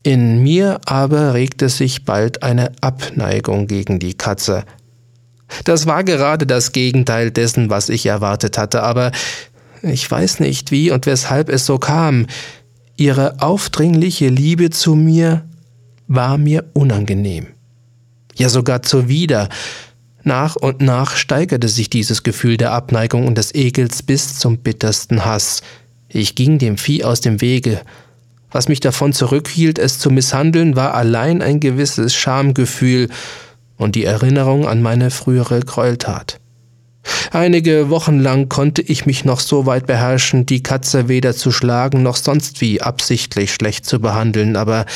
In 0.03 0.43
mir 0.43 0.81
aber 0.85 1.35
regte 1.35 1.69
sich 1.69 2.05
bald 2.05 2.43
eine 2.43 2.73
Abneigung 2.81 3.67
gegen 3.67 3.99
die 3.99 4.15
Katze, 4.15 4.65
das 5.65 5.87
war 5.87 6.05
gerade 6.05 6.47
das 6.47 6.73
Gegenteil 6.73 7.31
dessen, 7.31 7.71
was 7.71 7.89
ich 7.89 8.07
erwartet 8.07 8.59
hatte, 8.59 8.83
aber 8.83 9.13
ich 9.83 10.11
weiß 10.11 10.41
nicht, 10.41 10.71
wie 10.71 10.91
und 10.91 11.07
weshalb 11.07 11.49
es 11.49 11.67
so 11.67 11.79
kam. 11.79 12.27
Ihre 12.97 13.41
aufdringliche 13.41 14.29
Liebe 14.29 14.71
zu 14.71 14.95
mir 14.95 15.45
war 16.07 16.39
mir 16.39 16.65
unangenehm. 16.73 17.49
Ja 18.37 18.49
sogar 18.49 18.83
zuwider. 18.83 19.49
Nach 20.23 20.57
und 20.57 20.81
nach 20.81 21.17
steigerte 21.17 21.69
sich 21.69 21.91
dieses 21.91 22.23
Gefühl 22.23 22.57
der 22.57 22.73
Abneigung 22.73 23.27
und 23.27 23.37
des 23.37 23.55
Ekels 23.55 24.03
bis 24.03 24.39
zum 24.39 24.59
bittersten 24.59 25.25
Hass. 25.25 25.61
Ich 26.09 26.35
ging 26.35 26.59
dem 26.59 26.79
Vieh 26.79 27.05
aus 27.05 27.21
dem 27.21 27.41
Wege. 27.41 27.83
Was 28.51 28.69
mich 28.69 28.81
davon 28.81 29.13
zurückhielt, 29.13 29.79
es 29.79 29.99
zu 29.99 30.11
misshandeln, 30.11 30.77
war 30.77 30.95
allein 30.95 31.43
ein 31.43 31.61
gewisses 31.61 32.15
Schamgefühl, 32.15 33.09
und 33.77 33.95
die 33.95 34.05
Erinnerung 34.05 34.67
an 34.67 34.83
meine 34.83 35.11
frühere 35.11 35.61
Gräueltat. 35.61 36.41
Einige 37.33 37.91
Wochen 37.91 38.19
lang 38.19 38.49
konnte 38.49 38.81
ich 38.81 39.07
mich 39.07 39.25
noch 39.25 39.41
so 39.41 39.67
weit 39.67 39.87
beherrschen, 39.87 40.47
die 40.47 40.63
Katze 40.63 41.09
weder 41.09 41.35
zu 41.35 41.51
schlagen 41.51 42.03
noch 42.03 42.17
sonst 42.17 42.61
wie 42.61 42.81
absichtlich 42.81 43.53
schlecht 43.53 43.85
zu 43.85 44.01
behandeln, 44.01 44.57
aber 44.57 44.87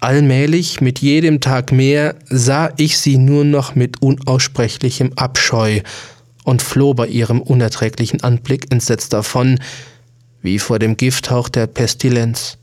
allmählich, 0.00 0.80
mit 0.80 1.00
jedem 1.00 1.40
Tag 1.40 1.72
mehr, 1.72 2.14
sah 2.28 2.70
ich 2.76 2.98
sie 2.98 3.18
nur 3.18 3.44
noch 3.44 3.74
mit 3.74 4.00
unaussprechlichem 4.00 5.12
Abscheu 5.16 5.80
und 6.44 6.62
floh 6.62 6.94
bei 6.94 7.06
ihrem 7.06 7.40
unerträglichen 7.42 8.22
Anblick 8.22 8.70
entsetzt 8.72 9.12
davon, 9.12 9.58
wie 10.42 10.58
vor 10.58 10.78
dem 10.78 10.96
Gifthauch 10.96 11.48
der 11.48 11.66
Pestilenz. 11.66 12.56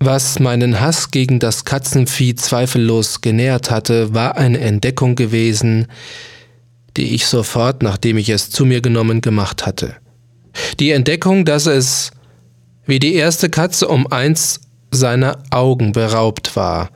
Was 0.00 0.38
meinen 0.38 0.80
Hass 0.80 1.10
gegen 1.10 1.40
das 1.40 1.64
Katzenvieh 1.64 2.36
zweifellos 2.36 3.20
genährt 3.20 3.70
hatte, 3.70 4.14
war 4.14 4.36
eine 4.36 4.60
Entdeckung 4.60 5.16
gewesen, 5.16 5.88
die 6.96 7.14
ich 7.14 7.26
sofort, 7.26 7.82
nachdem 7.82 8.16
ich 8.16 8.28
es 8.28 8.50
zu 8.50 8.64
mir 8.64 8.80
genommen, 8.80 9.20
gemacht 9.20 9.66
hatte. 9.66 9.96
Die 10.78 10.92
Entdeckung, 10.92 11.44
dass 11.44 11.66
es 11.66 12.12
wie 12.86 13.00
die 13.00 13.14
erste 13.14 13.50
Katze 13.50 13.88
um 13.88 14.06
eins 14.06 14.60
seiner 14.90 15.42
Augen 15.50 15.92
beraubt 15.92 16.54
war. 16.54 16.90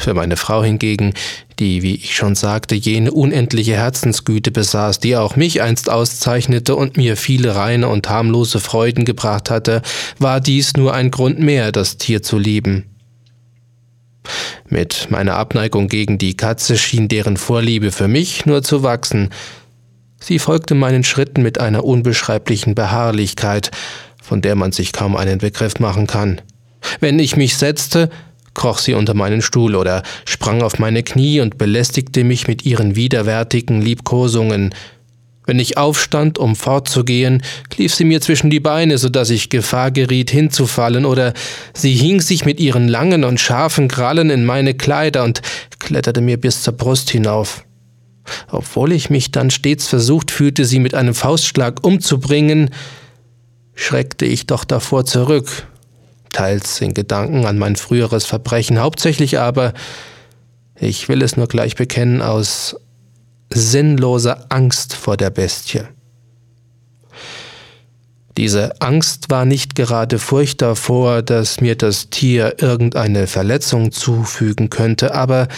Für 0.00 0.14
meine 0.14 0.38
Frau 0.38 0.64
hingegen, 0.64 1.12
die, 1.58 1.82
wie 1.82 1.94
ich 1.94 2.16
schon 2.16 2.34
sagte, 2.34 2.74
jene 2.74 3.12
unendliche 3.12 3.74
Herzensgüte 3.74 4.50
besaß, 4.50 4.98
die 4.98 5.14
auch 5.14 5.36
mich 5.36 5.60
einst 5.60 5.90
auszeichnete 5.90 6.74
und 6.74 6.96
mir 6.96 7.18
viele 7.18 7.54
reine 7.54 7.86
und 7.88 8.08
harmlose 8.08 8.60
Freuden 8.60 9.04
gebracht 9.04 9.50
hatte, 9.50 9.82
war 10.18 10.40
dies 10.40 10.72
nur 10.74 10.94
ein 10.94 11.10
Grund 11.10 11.38
mehr, 11.38 11.70
das 11.70 11.98
Tier 11.98 12.22
zu 12.22 12.38
lieben. 12.38 12.86
Mit 14.70 15.08
meiner 15.10 15.36
Abneigung 15.36 15.88
gegen 15.88 16.16
die 16.16 16.34
Katze 16.34 16.78
schien 16.78 17.08
deren 17.08 17.36
Vorliebe 17.36 17.92
für 17.92 18.08
mich 18.08 18.46
nur 18.46 18.62
zu 18.62 18.82
wachsen. 18.82 19.28
Sie 20.18 20.38
folgte 20.38 20.74
meinen 20.74 21.04
Schritten 21.04 21.42
mit 21.42 21.60
einer 21.60 21.84
unbeschreiblichen 21.84 22.74
Beharrlichkeit, 22.74 23.70
von 24.22 24.40
der 24.40 24.54
man 24.54 24.72
sich 24.72 24.94
kaum 24.94 25.14
einen 25.14 25.38
Begriff 25.40 25.78
machen 25.78 26.06
kann. 26.06 26.40
Wenn 27.00 27.18
ich 27.18 27.36
mich 27.36 27.58
setzte, 27.58 28.08
kroch 28.54 28.78
sie 28.78 28.94
unter 28.94 29.14
meinen 29.14 29.42
Stuhl 29.42 29.76
oder 29.76 30.02
sprang 30.24 30.62
auf 30.62 30.78
meine 30.78 31.02
Knie 31.02 31.40
und 31.40 31.58
belästigte 31.58 32.24
mich 32.24 32.48
mit 32.48 32.64
ihren 32.64 32.96
widerwärtigen 32.96 33.80
Liebkosungen. 33.80 34.74
Wenn 35.46 35.58
ich 35.58 35.78
aufstand, 35.78 36.38
um 36.38 36.54
fortzugehen, 36.54 37.42
lief 37.76 37.94
sie 37.94 38.04
mir 38.04 38.20
zwischen 38.20 38.50
die 38.50 38.60
Beine, 38.60 38.98
so 38.98 39.08
dass 39.08 39.30
ich 39.30 39.48
Gefahr 39.48 39.90
geriet, 39.90 40.30
hinzufallen, 40.30 41.04
oder 41.04 41.32
sie 41.72 41.94
hing 41.94 42.20
sich 42.20 42.44
mit 42.44 42.60
ihren 42.60 42.86
langen 42.86 43.24
und 43.24 43.40
scharfen 43.40 43.88
Krallen 43.88 44.30
in 44.30 44.44
meine 44.44 44.74
Kleider 44.74 45.24
und 45.24 45.42
kletterte 45.78 46.20
mir 46.20 46.36
bis 46.38 46.62
zur 46.62 46.74
Brust 46.74 47.10
hinauf. 47.10 47.64
Obwohl 48.50 48.92
ich 48.92 49.10
mich 49.10 49.32
dann 49.32 49.50
stets 49.50 49.88
versucht 49.88 50.30
fühlte, 50.30 50.64
sie 50.64 50.78
mit 50.78 50.94
einem 50.94 51.14
Faustschlag 51.14 51.84
umzubringen, 51.84 52.70
schreckte 53.74 54.26
ich 54.26 54.46
doch 54.46 54.64
davor 54.64 55.04
zurück 55.04 55.66
teils 56.32 56.80
in 56.80 56.94
Gedanken 56.94 57.46
an 57.46 57.58
mein 57.58 57.76
früheres 57.76 58.26
Verbrechen, 58.26 58.80
hauptsächlich 58.80 59.38
aber, 59.38 59.72
ich 60.78 61.08
will 61.08 61.22
es 61.22 61.36
nur 61.36 61.46
gleich 61.46 61.74
bekennen, 61.74 62.22
aus 62.22 62.76
sinnloser 63.52 64.46
Angst 64.48 64.94
vor 64.94 65.16
der 65.16 65.30
Bestie. 65.30 65.82
Diese 68.36 68.80
Angst 68.80 69.28
war 69.28 69.44
nicht 69.44 69.74
gerade 69.74 70.18
Furcht 70.18 70.62
davor, 70.62 71.20
dass 71.22 71.60
mir 71.60 71.74
das 71.76 72.10
Tier 72.10 72.56
irgendeine 72.58 73.26
Verletzung 73.26 73.92
zufügen 73.92 74.70
könnte, 74.70 75.14
aber 75.14 75.48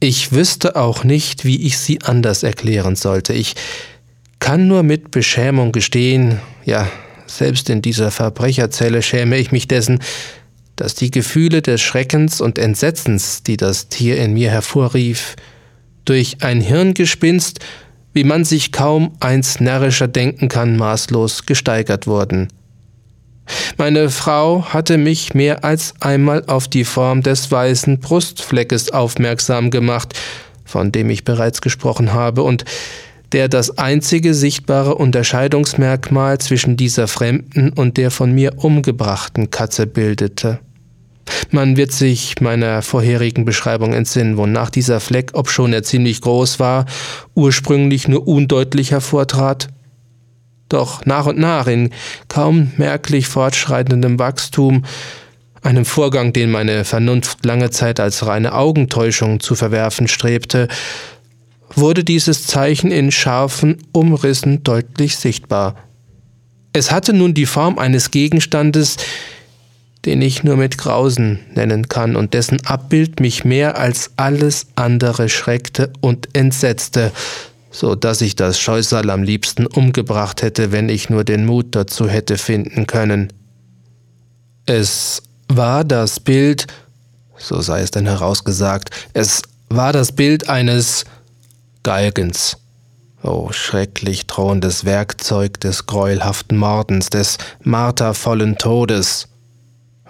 ich 0.00 0.32
wüsste 0.32 0.76
auch 0.76 1.04
nicht, 1.04 1.44
wie 1.44 1.64
ich 1.66 1.78
sie 1.78 2.02
anders 2.02 2.42
erklären 2.42 2.96
sollte. 2.96 3.32
Ich 3.32 3.54
kann 4.40 4.68
nur 4.68 4.82
mit 4.82 5.10
Beschämung 5.10 5.72
gestehen, 5.72 6.40
ja, 6.66 6.86
selbst 7.26 7.70
in 7.70 7.82
dieser 7.82 8.10
Verbrecherzelle 8.10 9.02
schäme 9.02 9.38
ich 9.38 9.52
mich 9.52 9.68
dessen, 9.68 10.00
dass 10.76 10.94
die 10.94 11.10
Gefühle 11.10 11.62
des 11.62 11.80
Schreckens 11.80 12.40
und 12.40 12.58
Entsetzens, 12.58 13.42
die 13.42 13.56
das 13.56 13.88
Tier 13.88 14.16
in 14.18 14.34
mir 14.34 14.50
hervorrief, 14.50 15.36
durch 16.04 16.38
ein 16.42 16.60
Hirngespinst, 16.60 17.60
wie 18.12 18.24
man 18.24 18.44
sich 18.44 18.72
kaum 18.72 19.12
eins 19.20 19.60
närrischer 19.60 20.08
denken 20.08 20.48
kann, 20.48 20.76
maßlos 20.76 21.46
gesteigert 21.46 22.06
wurden. 22.06 22.48
Meine 23.76 24.08
Frau 24.10 24.64
hatte 24.66 24.96
mich 24.96 25.34
mehr 25.34 25.64
als 25.64 25.94
einmal 26.00 26.44
auf 26.46 26.68
die 26.68 26.84
Form 26.84 27.22
des 27.22 27.50
weißen 27.50 27.98
Brustfleckes 27.98 28.90
aufmerksam 28.90 29.70
gemacht, 29.70 30.18
von 30.64 30.92
dem 30.92 31.10
ich 31.10 31.24
bereits 31.24 31.60
gesprochen 31.60 32.12
habe, 32.12 32.42
und 32.42 32.64
der 33.34 33.48
das 33.48 33.78
einzige 33.78 34.32
sichtbare 34.32 34.94
Unterscheidungsmerkmal 34.94 36.38
zwischen 36.38 36.76
dieser 36.76 37.08
fremden 37.08 37.70
und 37.70 37.96
der 37.96 38.12
von 38.12 38.32
mir 38.32 38.52
umgebrachten 38.58 39.50
Katze 39.50 39.88
bildete. 39.88 40.60
Man 41.50 41.76
wird 41.76 41.90
sich 41.90 42.40
meiner 42.40 42.80
vorherigen 42.80 43.44
Beschreibung 43.44 43.92
entsinnen, 43.92 44.36
wonach 44.36 44.70
dieser 44.70 45.00
Fleck, 45.00 45.30
obschon 45.32 45.72
er 45.72 45.82
ziemlich 45.82 46.20
groß 46.20 46.60
war, 46.60 46.86
ursprünglich 47.34 48.06
nur 48.06 48.28
undeutlich 48.28 48.92
hervortrat. 48.92 49.66
Doch 50.68 51.04
nach 51.04 51.26
und 51.26 51.36
nach 51.36 51.66
in 51.66 51.90
kaum 52.28 52.70
merklich 52.76 53.26
fortschreitendem 53.26 54.20
Wachstum, 54.20 54.84
einem 55.60 55.86
Vorgang, 55.86 56.32
den 56.32 56.52
meine 56.52 56.84
Vernunft 56.84 57.44
lange 57.44 57.70
Zeit 57.70 57.98
als 57.98 58.26
reine 58.26 58.52
Augentäuschung 58.52 59.40
zu 59.40 59.56
verwerfen 59.56 60.06
strebte, 60.06 60.68
wurde 61.76 62.04
dieses 62.04 62.46
Zeichen 62.46 62.90
in 62.90 63.10
scharfen 63.10 63.78
Umrissen 63.92 64.62
deutlich 64.62 65.16
sichtbar. 65.16 65.76
Es 66.72 66.90
hatte 66.90 67.12
nun 67.12 67.34
die 67.34 67.46
Form 67.46 67.78
eines 67.78 68.10
Gegenstandes, 68.10 68.96
den 70.04 70.20
ich 70.20 70.44
nur 70.44 70.56
mit 70.56 70.76
Grausen 70.76 71.38
nennen 71.54 71.88
kann 71.88 72.16
und 72.16 72.34
dessen 72.34 72.64
Abbild 72.66 73.20
mich 73.20 73.44
mehr 73.44 73.78
als 73.78 74.10
alles 74.16 74.66
andere 74.74 75.28
schreckte 75.28 75.92
und 76.00 76.28
entsetzte, 76.34 77.12
so 77.70 77.94
dass 77.94 78.20
ich 78.20 78.36
das 78.36 78.58
Scheusal 78.58 79.10
am 79.10 79.22
liebsten 79.22 79.66
umgebracht 79.66 80.42
hätte, 80.42 80.72
wenn 80.72 80.88
ich 80.88 81.10
nur 81.10 81.24
den 81.24 81.46
Mut 81.46 81.74
dazu 81.74 82.08
hätte 82.08 82.38
finden 82.38 82.86
können. 82.86 83.32
Es 84.66 85.22
war 85.48 85.84
das 85.84 86.20
Bild, 86.20 86.66
so 87.36 87.60
sei 87.60 87.80
es 87.80 87.90
denn 87.90 88.06
herausgesagt, 88.06 88.90
es 89.12 89.42
war 89.68 89.92
das 89.92 90.12
Bild 90.12 90.48
eines 90.48 91.04
Galgens. 91.84 92.56
O 93.22 93.52
schrecklich 93.52 94.26
drohendes 94.26 94.84
Werkzeug 94.84 95.60
des 95.60 95.86
greuelhaften 95.86 96.58
Mordens, 96.58 97.10
des 97.10 97.38
martervollen 97.62 98.58
Todes. 98.58 99.28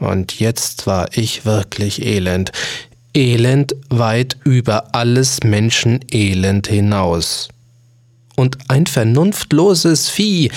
Und 0.00 0.40
jetzt 0.40 0.86
war 0.86 1.08
ich 1.16 1.44
wirklich 1.44 2.04
elend, 2.04 2.52
elend 3.12 3.74
weit 3.90 4.36
über 4.44 4.94
alles 4.94 5.40
Menschenelend 5.44 6.68
hinaus. 6.68 7.48
Und 8.36 8.58
ein 8.68 8.86
vernunftloses 8.86 10.08
Vieh, 10.08 10.50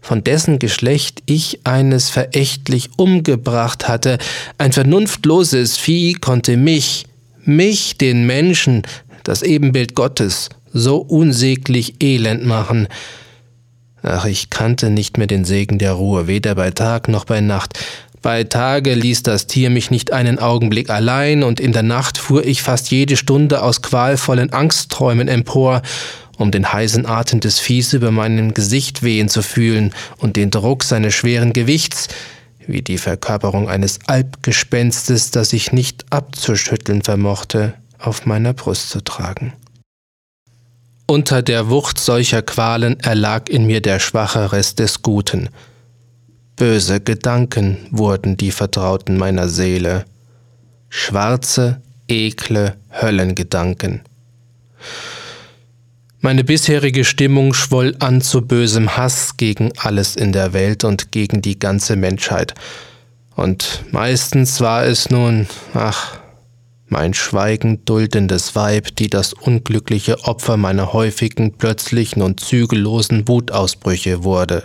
von 0.00 0.24
dessen 0.24 0.58
Geschlecht 0.58 1.22
ich 1.26 1.60
eines 1.64 2.10
verächtlich 2.10 2.90
umgebracht 2.98 3.88
hatte, 3.88 4.18
ein 4.58 4.72
vernunftloses 4.72 5.78
Vieh 5.78 6.14
konnte 6.14 6.56
mich, 6.58 7.06
mich, 7.46 7.98
den 7.98 8.26
Menschen, 8.26 8.82
das 9.24 9.42
Ebenbild 9.42 9.94
Gottes, 9.94 10.50
so 10.72 10.98
unsäglich 10.98 12.02
elend 12.02 12.44
machen. 12.44 12.88
Ach, 14.02 14.26
ich 14.26 14.50
kannte 14.50 14.90
nicht 14.90 15.18
mehr 15.18 15.26
den 15.26 15.44
Segen 15.44 15.78
der 15.78 15.92
Ruhe, 15.92 16.26
weder 16.26 16.54
bei 16.54 16.70
Tag 16.70 17.08
noch 17.08 17.24
bei 17.24 17.40
Nacht. 17.40 17.78
Bei 18.20 18.44
Tage 18.44 18.94
ließ 18.94 19.22
das 19.22 19.46
Tier 19.46 19.70
mich 19.70 19.90
nicht 19.90 20.12
einen 20.12 20.38
Augenblick 20.38 20.90
allein, 20.90 21.42
und 21.42 21.58
in 21.58 21.72
der 21.72 21.82
Nacht 21.82 22.18
fuhr 22.18 22.44
ich 22.44 22.62
fast 22.62 22.90
jede 22.90 23.16
Stunde 23.16 23.62
aus 23.62 23.82
qualvollen 23.82 24.52
Angstträumen 24.52 25.28
empor, 25.28 25.82
um 26.36 26.50
den 26.50 26.72
heißen 26.72 27.06
Atem 27.06 27.40
des 27.40 27.60
Viehs 27.60 27.92
über 27.92 28.10
meinem 28.10 28.52
Gesicht 28.52 29.02
wehen 29.02 29.28
zu 29.28 29.42
fühlen 29.42 29.94
und 30.18 30.36
den 30.36 30.50
Druck 30.50 30.84
seines 30.84 31.14
schweren 31.14 31.52
Gewichts, 31.52 32.08
wie 32.66 32.82
die 32.82 32.98
Verkörperung 32.98 33.68
eines 33.68 34.00
Alpgespenstes, 34.06 35.30
das 35.30 35.52
ich 35.52 35.72
nicht 35.72 36.06
abzuschütteln 36.10 37.02
vermochte 37.02 37.74
auf 38.06 38.26
meiner 38.26 38.52
Brust 38.52 38.90
zu 38.90 39.02
tragen. 39.02 39.52
Unter 41.06 41.42
der 41.42 41.68
Wucht 41.68 41.98
solcher 41.98 42.42
Qualen 42.42 42.98
erlag 43.00 43.50
in 43.50 43.66
mir 43.66 43.82
der 43.82 43.98
schwache 43.98 44.52
Rest 44.52 44.78
des 44.78 45.02
Guten. 45.02 45.50
Böse 46.56 47.00
Gedanken 47.00 47.76
wurden 47.90 48.36
die 48.36 48.52
Vertrauten 48.52 49.18
meiner 49.18 49.48
Seele, 49.48 50.06
schwarze, 50.88 51.82
ekle 52.08 52.76
Höllengedanken. 52.90 54.00
Meine 56.20 56.42
bisherige 56.42 57.04
Stimmung 57.04 57.52
schwoll 57.52 57.96
an 57.98 58.22
zu 58.22 58.40
bösem 58.40 58.96
Hass 58.96 59.36
gegen 59.36 59.72
alles 59.76 60.16
in 60.16 60.32
der 60.32 60.54
Welt 60.54 60.84
und 60.84 61.12
gegen 61.12 61.42
die 61.42 61.58
ganze 61.58 61.96
Menschheit. 61.96 62.54
Und 63.36 63.84
meistens 63.90 64.60
war 64.62 64.86
es 64.86 65.10
nun, 65.10 65.46
ach, 65.74 66.18
mein 66.94 67.12
schweigend 67.12 67.88
duldendes 67.88 68.54
Weib, 68.54 68.94
die 68.94 69.10
das 69.10 69.32
unglückliche 69.32 70.22
Opfer 70.22 70.56
meiner 70.56 70.92
häufigen, 70.92 71.52
plötzlichen 71.52 72.22
und 72.22 72.38
zügellosen 72.38 73.26
Wutausbrüche 73.26 74.22
wurde. 74.22 74.62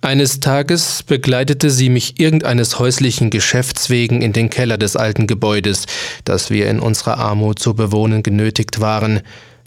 Eines 0.00 0.40
Tages 0.40 1.04
begleitete 1.04 1.70
sie 1.70 1.88
mich 1.88 2.18
irgendeines 2.18 2.80
häuslichen 2.80 3.30
Geschäfts 3.30 3.90
wegen 3.90 4.22
in 4.22 4.32
den 4.32 4.50
Keller 4.50 4.76
des 4.76 4.96
alten 4.96 5.28
Gebäudes, 5.28 5.86
das 6.24 6.50
wir 6.50 6.68
in 6.68 6.80
unserer 6.80 7.18
Armut 7.18 7.60
zu 7.60 7.74
bewohnen 7.74 8.24
genötigt 8.24 8.80
waren. 8.80 9.20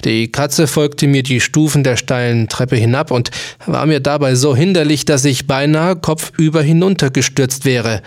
Die 0.04 0.30
Katze 0.34 0.68
folgte 0.68 1.08
mir 1.08 1.24
die 1.24 1.40
Stufen 1.40 1.86
der 1.86 1.96
steilen 1.96 2.50
Treppe 2.50 2.76
hinab 2.76 3.10
und 3.10 3.32
war 3.66 3.86
mir 3.86 4.02
dabei 4.02 4.36
so 4.36 4.54
hinderlich, 4.54 5.06
dass 5.06 5.24
ich 5.24 5.48
beinahe 5.48 5.96
kopfüber 5.96 6.62
hinuntergestürzt 6.62 7.64
wäre. 7.64 8.02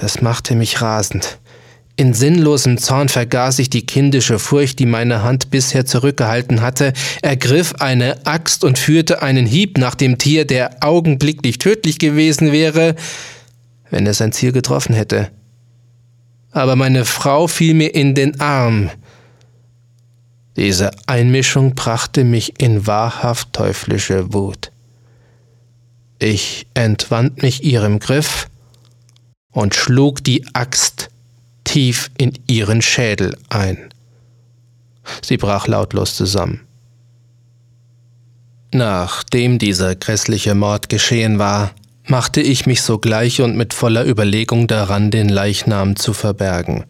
Das 0.00 0.22
machte 0.22 0.54
mich 0.54 0.80
rasend. 0.80 1.38
In 1.96 2.14
sinnlosem 2.14 2.78
Zorn 2.78 3.08
vergaß 3.08 3.58
ich 3.58 3.70
die 3.70 3.84
kindische 3.84 4.38
Furcht, 4.38 4.78
die 4.78 4.86
meine 4.86 5.24
Hand 5.24 5.50
bisher 5.50 5.84
zurückgehalten 5.84 6.60
hatte, 6.60 6.92
ergriff 7.22 7.74
eine 7.80 8.24
Axt 8.24 8.62
und 8.62 8.78
führte 8.78 9.22
einen 9.22 9.44
Hieb 9.44 9.76
nach 9.76 9.96
dem 9.96 10.16
Tier, 10.16 10.44
der 10.44 10.76
augenblicklich 10.84 11.58
tödlich 11.58 11.98
gewesen 11.98 12.52
wäre, 12.52 12.94
wenn 13.90 14.06
es 14.06 14.18
sein 14.18 14.30
Ziel 14.30 14.52
getroffen 14.52 14.94
hätte. 14.94 15.30
Aber 16.52 16.76
meine 16.76 17.04
Frau 17.04 17.48
fiel 17.48 17.74
mir 17.74 17.92
in 17.92 18.14
den 18.14 18.40
Arm. 18.40 18.90
Diese 20.54 20.92
Einmischung 21.08 21.74
brachte 21.74 22.22
mich 22.22 22.60
in 22.60 22.86
wahrhaft 22.86 23.52
teuflische 23.52 24.32
Wut. 24.32 24.70
Ich 26.20 26.68
entwand 26.74 27.42
mich 27.42 27.64
ihrem 27.64 27.98
Griff 27.98 28.46
und 29.58 29.74
schlug 29.74 30.22
die 30.22 30.46
Axt 30.52 31.08
tief 31.64 32.12
in 32.16 32.32
ihren 32.46 32.80
Schädel 32.80 33.36
ein. 33.48 33.88
Sie 35.20 35.36
brach 35.36 35.66
lautlos 35.66 36.14
zusammen. 36.14 36.60
Nachdem 38.70 39.58
dieser 39.58 39.96
grässliche 39.96 40.54
Mord 40.54 40.88
geschehen 40.88 41.40
war, 41.40 41.72
machte 42.06 42.40
ich 42.40 42.66
mich 42.66 42.82
sogleich 42.82 43.40
und 43.40 43.56
mit 43.56 43.74
voller 43.74 44.06
Überlegung 44.06 44.68
daran, 44.68 45.10
den 45.10 45.28
Leichnam 45.28 45.96
zu 45.96 46.12
verbergen. 46.12 46.84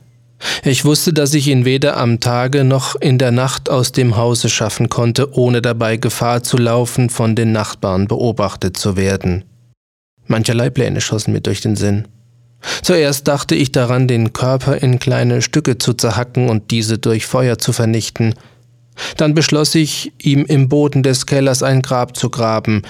Ich 0.63 0.85
wusste, 0.85 1.15
dass 1.15 1.33
ich 1.33 1.49
ihn 1.49 1.65
weder 1.65 1.97
am 1.97 2.21
Tage 2.21 2.65
noch 2.65 2.97
in 2.97 3.17
der 3.17 3.33
Nacht 3.33 3.71
aus 3.71 3.93
dem 3.93 4.19
Hause 4.19 4.51
schaffen 4.51 4.91
konnte, 4.91 5.33
ohne 5.33 5.63
dabei 5.63 5.97
Gefahr 5.97 6.43
zu 6.43 6.59
laufen, 6.59 7.09
von 7.09 7.35
den 7.35 7.51
Nachbarn 7.51 8.09
beobachtet 8.09 8.77
zu 8.77 8.95
werden. 8.95 9.45
Mancherlei 10.27 10.69
Pläne 10.69 11.01
schossen 11.01 11.33
mir 11.33 11.41
durch 11.41 11.63
den 11.63 11.75
Sinn. 11.75 12.07
Zuerst 12.83 13.29
dachte 13.29 13.55
ich 13.55 13.73
daran, 13.73 14.09
den 14.09 14.33
Körper 14.33 14.79
in 14.79 14.99
kleine 14.99 15.43
Stücke 15.43 15.79
zu 15.79 15.95
zerhacken 15.95 16.49
und 16.49 16.71
diese 16.71 16.99
durch 16.99 17.27
Feuer 17.27 17.59
zu 17.59 17.73
vernichten. 17.73 18.35
Dann 19.17 19.35
beschloss 19.35 19.75
ich, 19.75 20.13
ihm 20.21 20.45
im 20.45 20.69
Boden 20.69 21.03
des 21.03 21.27
Kellers 21.27 21.63
ein 21.63 21.83
Grab 21.83 22.17
zu 22.17 22.31
graben. 22.31 22.83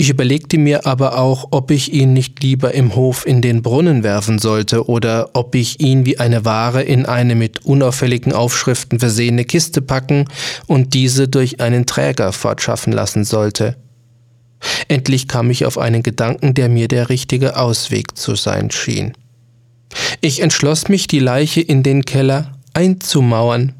Ich 0.00 0.08
überlegte 0.08 0.56
mir 0.56 0.86
aber 0.86 1.18
auch, 1.18 1.48
ob 1.50 1.70
ich 1.70 1.92
ihn 1.92 2.14
nicht 2.14 2.42
lieber 2.42 2.72
im 2.72 2.96
Hof 2.96 3.26
in 3.26 3.42
den 3.42 3.60
Brunnen 3.60 4.02
werfen 4.02 4.38
sollte 4.38 4.88
oder 4.88 5.28
ob 5.34 5.54
ich 5.54 5.78
ihn 5.80 6.06
wie 6.06 6.18
eine 6.18 6.46
Ware 6.46 6.82
in 6.82 7.04
eine 7.04 7.34
mit 7.34 7.66
unauffälligen 7.66 8.32
Aufschriften 8.32 8.98
versehene 8.98 9.44
Kiste 9.44 9.82
packen 9.82 10.24
und 10.66 10.94
diese 10.94 11.28
durch 11.28 11.60
einen 11.60 11.84
Träger 11.84 12.32
fortschaffen 12.32 12.94
lassen 12.94 13.24
sollte. 13.24 13.76
Endlich 14.88 15.28
kam 15.28 15.50
ich 15.50 15.64
auf 15.64 15.78
einen 15.78 16.02
Gedanken, 16.02 16.54
der 16.54 16.68
mir 16.68 16.88
der 16.88 17.08
richtige 17.08 17.56
Ausweg 17.56 18.16
zu 18.16 18.34
sein 18.34 18.70
schien. 18.70 19.12
Ich 20.20 20.40
entschloss 20.40 20.88
mich, 20.88 21.06
die 21.06 21.18
Leiche 21.18 21.60
in 21.60 21.82
den 21.82 22.04
Keller 22.04 22.52
einzumauern, 22.74 23.74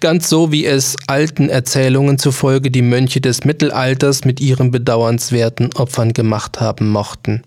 ganz 0.00 0.28
so 0.28 0.52
wie 0.52 0.64
es 0.64 0.96
alten 1.06 1.48
Erzählungen 1.48 2.18
zufolge 2.18 2.70
die 2.70 2.82
Mönche 2.82 3.20
des 3.20 3.44
Mittelalters 3.44 4.24
mit 4.24 4.40
ihren 4.40 4.70
bedauernswerten 4.70 5.72
Opfern 5.74 6.12
gemacht 6.12 6.60
haben 6.60 6.88
mochten. 6.88 7.42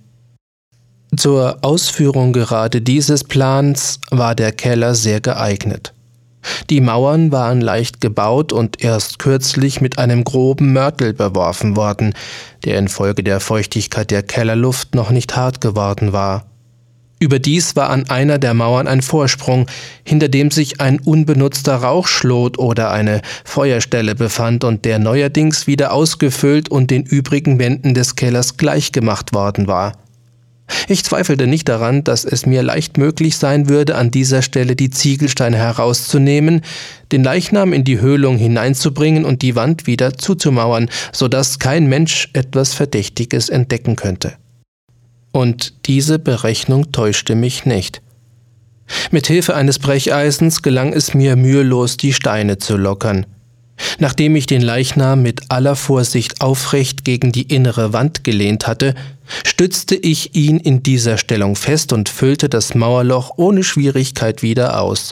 Zur 1.16 1.58
Ausführung 1.62 2.34
gerade 2.34 2.82
dieses 2.82 3.24
Plans 3.24 4.00
war 4.12 4.36
der 4.36 4.52
Keller 4.52 4.94
sehr 4.94 5.22
geeignet. 5.22 5.94
Die 6.70 6.82
Mauern 6.82 7.32
waren 7.32 7.62
leicht 7.62 8.02
gebaut 8.02 8.54
und 8.54 8.84
erst 8.84 9.20
kürzlich 9.20 9.82
mit 9.82 9.98
einem 9.98 10.24
groben 10.24 10.74
Mörtel 10.74 11.14
beworfen 11.14 11.76
worden, 11.76 12.14
der 12.66 12.78
infolge 12.78 13.24
der 13.24 13.40
Feuchtigkeit 13.40 14.12
der 14.12 14.24
Kellerluft 14.24 14.96
noch 14.96 15.10
nicht 15.10 15.36
hart 15.36 15.62
geworden 15.62 16.14
war. 16.14 16.46
Überdies 17.20 17.76
war 17.76 17.90
an 17.90 18.10
einer 18.10 18.40
der 18.40 18.54
Mauern 18.54 18.88
ein 18.88 19.02
Vorsprung, 19.02 19.66
hinter 20.06 20.30
dem 20.30 20.52
sich 20.52 20.80
ein 20.80 21.00
unbenutzter 21.00 21.76
Rauchschlot 21.76 22.58
oder 22.58 22.92
eine 22.92 23.22
Feuerstelle 23.44 24.16
befand 24.16 24.64
und 24.64 24.86
der 24.86 25.00
neuerdings 25.00 25.68
wieder 25.68 25.92
ausgefüllt 25.92 26.70
und 26.70 26.92
den 26.92 27.04
übrigen 27.04 27.60
Wänden 27.60 27.94
des 27.94 28.16
Kellers 28.16 28.56
gleichgemacht 28.56 29.34
worden 29.34 29.68
war. 29.68 29.98
Ich 30.88 31.04
zweifelte 31.04 31.48
nicht 31.48 31.68
daran, 31.68 32.04
dass 32.04 32.26
es 32.26 32.46
mir 32.46 32.64
leicht 32.64 32.98
möglich 32.98 33.38
sein 33.38 33.70
würde, 33.70 33.96
an 33.96 34.12
dieser 34.12 34.42
Stelle 34.42 34.76
die 34.76 34.90
Ziegelsteine 34.90 35.58
herauszunehmen, 35.58 36.62
den 37.12 37.24
Leichnam 37.24 37.74
in 37.74 37.84
die 37.84 38.00
Höhlung 38.00 38.38
hineinzubringen 38.38 39.26
und 39.26 39.42
die 39.42 39.56
Wand 39.56 39.88
wieder 39.88 40.18
zuzumauern, 40.18 40.90
so 41.12 41.28
dass 41.28 41.60
kein 41.60 41.88
Mensch 41.88 42.30
etwas 42.34 42.74
Verdächtiges 42.74 43.50
entdecken 43.50 43.96
könnte. 43.96 44.34
Und 45.32 45.86
diese 45.86 46.20
Berechnung 46.20 46.92
täuschte 46.92 47.36
mich 47.36 47.66
nicht. 47.66 48.02
Mit 49.12 49.28
Hilfe 49.28 49.56
eines 49.56 49.80
Brecheisens 49.80 50.62
gelang 50.62 50.94
es 50.94 51.14
mir 51.14 51.36
mühelos, 51.36 51.98
die 51.98 52.14
Steine 52.14 52.58
zu 52.58 52.78
lockern. 52.78 53.26
Nachdem 54.00 54.36
ich 54.36 54.46
den 54.46 54.62
Leichnam 54.62 55.22
mit 55.22 55.42
aller 55.50 55.76
Vorsicht 55.76 56.42
aufrecht 56.42 57.06
gegen 57.06 57.32
die 57.32 57.44
innere 57.44 57.94
Wand 57.94 58.24
gelehnt 58.24 58.68
hatte, 58.68 58.94
stützte 59.46 59.96
ich 59.96 60.36
ihn 60.36 60.58
in 60.58 60.84
dieser 60.84 61.18
Stellung 61.18 61.56
fest 61.56 61.94
und 61.94 62.10
füllte 62.10 62.50
das 62.50 62.76
Mauerloch 62.76 63.34
ohne 63.38 63.64
Schwierigkeit 63.64 64.42
wieder 64.42 64.82
aus, 64.82 65.12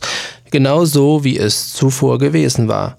genauso 0.51 1.23
wie 1.23 1.38
es 1.38 1.73
zuvor 1.73 2.17
gewesen 2.17 2.67
war. 2.67 2.97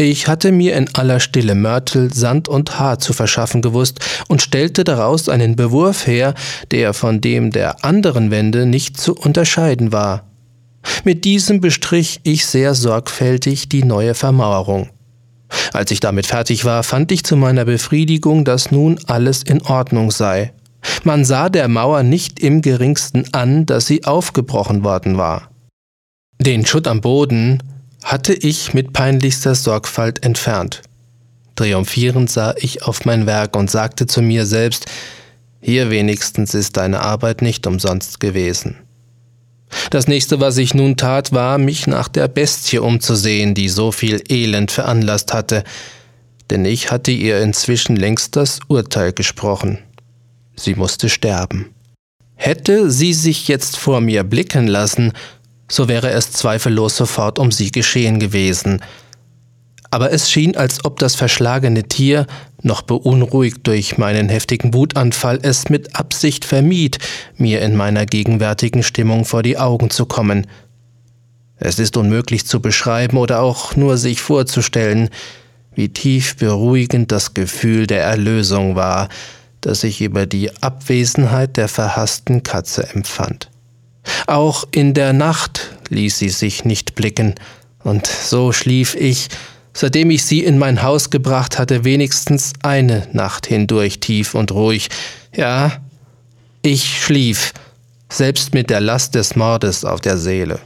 Ich 0.00 0.28
hatte 0.28 0.50
mir 0.50 0.76
in 0.76 0.88
aller 0.94 1.20
Stille 1.20 1.54
Mörtel, 1.54 2.12
Sand 2.12 2.48
und 2.48 2.78
Haar 2.78 2.98
zu 3.00 3.12
verschaffen 3.12 3.60
gewusst 3.60 4.00
und 4.28 4.40
stellte 4.40 4.82
daraus 4.82 5.28
einen 5.28 5.56
Bewurf 5.56 6.06
her, 6.06 6.34
der 6.70 6.94
von 6.94 7.20
dem 7.20 7.50
der 7.50 7.84
anderen 7.84 8.30
Wände 8.30 8.64
nicht 8.64 8.98
zu 8.98 9.14
unterscheiden 9.14 9.92
war. 9.92 10.30
Mit 11.04 11.26
diesem 11.26 11.60
bestrich 11.60 12.20
ich 12.22 12.46
sehr 12.46 12.74
sorgfältig 12.74 13.68
die 13.68 13.84
neue 13.84 14.14
Vermauerung. 14.14 14.88
Als 15.72 15.90
ich 15.90 16.00
damit 16.00 16.26
fertig 16.26 16.64
war, 16.64 16.82
fand 16.82 17.12
ich 17.12 17.24
zu 17.24 17.36
meiner 17.36 17.64
Befriedigung, 17.64 18.44
dass 18.44 18.70
nun 18.70 18.98
alles 19.06 19.42
in 19.42 19.62
Ordnung 19.62 20.10
sei. 20.10 20.52
Man 21.04 21.24
sah 21.24 21.48
der 21.48 21.68
Mauer 21.68 22.02
nicht 22.02 22.40
im 22.40 22.62
geringsten 22.62 23.24
an, 23.32 23.66
dass 23.66 23.86
sie 23.86 24.04
aufgebrochen 24.04 24.82
worden 24.84 25.18
war. 25.18 25.50
Den 26.38 26.64
Schutt 26.64 26.88
am 26.88 27.00
Boden 27.00 27.62
hatte 28.02 28.32
ich 28.32 28.72
mit 28.72 28.92
peinlichster 28.92 29.54
Sorgfalt 29.54 30.24
entfernt. 30.24 30.82
Triumphierend 31.56 32.30
sah 32.30 32.54
ich 32.56 32.82
auf 32.84 33.04
mein 33.04 33.26
Werk 33.26 33.56
und 33.56 33.70
sagte 33.70 34.06
zu 34.06 34.22
mir 34.22 34.46
selbst, 34.46 34.86
hier 35.60 35.90
wenigstens 35.90 36.54
ist 36.54 36.78
deine 36.78 37.00
Arbeit 37.00 37.42
nicht 37.42 37.66
umsonst 37.66 38.18
gewesen. 38.18 38.78
Das 39.90 40.08
nächste, 40.08 40.40
was 40.40 40.56
ich 40.58 40.74
nun 40.74 40.96
tat, 40.96 41.32
war, 41.32 41.58
mich 41.58 41.86
nach 41.86 42.08
der 42.08 42.28
Bestie 42.28 42.78
umzusehen, 42.78 43.54
die 43.54 43.68
so 43.68 43.92
viel 43.92 44.22
Elend 44.28 44.70
veranlasst 44.70 45.32
hatte, 45.32 45.64
denn 46.50 46.64
ich 46.64 46.90
hatte 46.90 47.12
ihr 47.12 47.40
inzwischen 47.40 47.96
längst 47.96 48.36
das 48.36 48.60
Urteil 48.68 49.12
gesprochen. 49.12 49.78
Sie 50.56 50.74
musste 50.74 51.08
sterben. 51.08 51.70
Hätte 52.34 52.90
sie 52.90 53.12
sich 53.12 53.48
jetzt 53.48 53.76
vor 53.76 54.00
mir 54.00 54.24
blicken 54.24 54.66
lassen, 54.66 55.12
so 55.70 55.88
wäre 55.88 56.10
es 56.10 56.32
zweifellos 56.32 56.96
sofort 56.96 57.38
um 57.38 57.52
sie 57.52 57.70
geschehen 57.70 58.18
gewesen, 58.18 58.82
aber 59.90 60.12
es 60.12 60.30
schien, 60.30 60.56
als 60.56 60.84
ob 60.84 60.98
das 60.98 61.14
verschlagene 61.14 61.84
Tier, 61.84 62.26
noch 62.62 62.82
beunruhigt 62.82 63.66
durch 63.66 63.98
meinen 63.98 64.28
heftigen 64.28 64.74
Wutanfall, 64.74 65.38
es 65.42 65.68
mit 65.68 65.96
Absicht 65.96 66.44
vermied, 66.44 66.98
mir 67.36 67.62
in 67.62 67.76
meiner 67.76 68.06
gegenwärtigen 68.06 68.82
Stimmung 68.82 69.24
vor 69.24 69.42
die 69.42 69.58
Augen 69.58 69.90
zu 69.90 70.06
kommen. 70.06 70.46
Es 71.56 71.78
ist 71.78 71.96
unmöglich 71.96 72.46
zu 72.46 72.60
beschreiben 72.60 73.16
oder 73.16 73.40
auch 73.40 73.76
nur 73.76 73.96
sich 73.96 74.20
vorzustellen, 74.20 75.10
wie 75.74 75.88
tief 75.88 76.36
beruhigend 76.36 77.12
das 77.12 77.34
Gefühl 77.34 77.86
der 77.86 78.02
Erlösung 78.02 78.76
war, 78.76 79.08
das 79.60 79.84
ich 79.84 80.00
über 80.00 80.26
die 80.26 80.50
Abwesenheit 80.62 81.56
der 81.56 81.68
verhassten 81.68 82.42
Katze 82.42 82.88
empfand. 82.94 83.50
Auch 84.26 84.64
in 84.70 84.94
der 84.94 85.12
Nacht 85.12 85.76
ließ 85.88 86.18
sie 86.18 86.30
sich 86.30 86.64
nicht 86.64 86.94
blicken, 86.94 87.34
und 87.82 88.06
so 88.06 88.52
schlief 88.52 88.94
ich, 88.94 89.28
seitdem 89.72 90.10
ich 90.10 90.24
sie 90.24 90.42
in 90.42 90.58
mein 90.58 90.82
Haus 90.82 91.10
gebracht 91.10 91.58
hatte, 91.58 91.84
wenigstens 91.84 92.52
eine 92.62 93.06
Nacht 93.12 93.46
hindurch 93.46 94.00
tief 94.00 94.34
und 94.34 94.52
ruhig. 94.52 94.88
Ja, 95.34 95.80
ich 96.62 97.02
schlief, 97.02 97.52
selbst 98.10 98.54
mit 98.54 98.70
der 98.70 98.80
Last 98.80 99.14
des 99.14 99.36
Mordes 99.36 99.84
auf 99.84 100.00
der 100.00 100.18
Seele. 100.18 100.58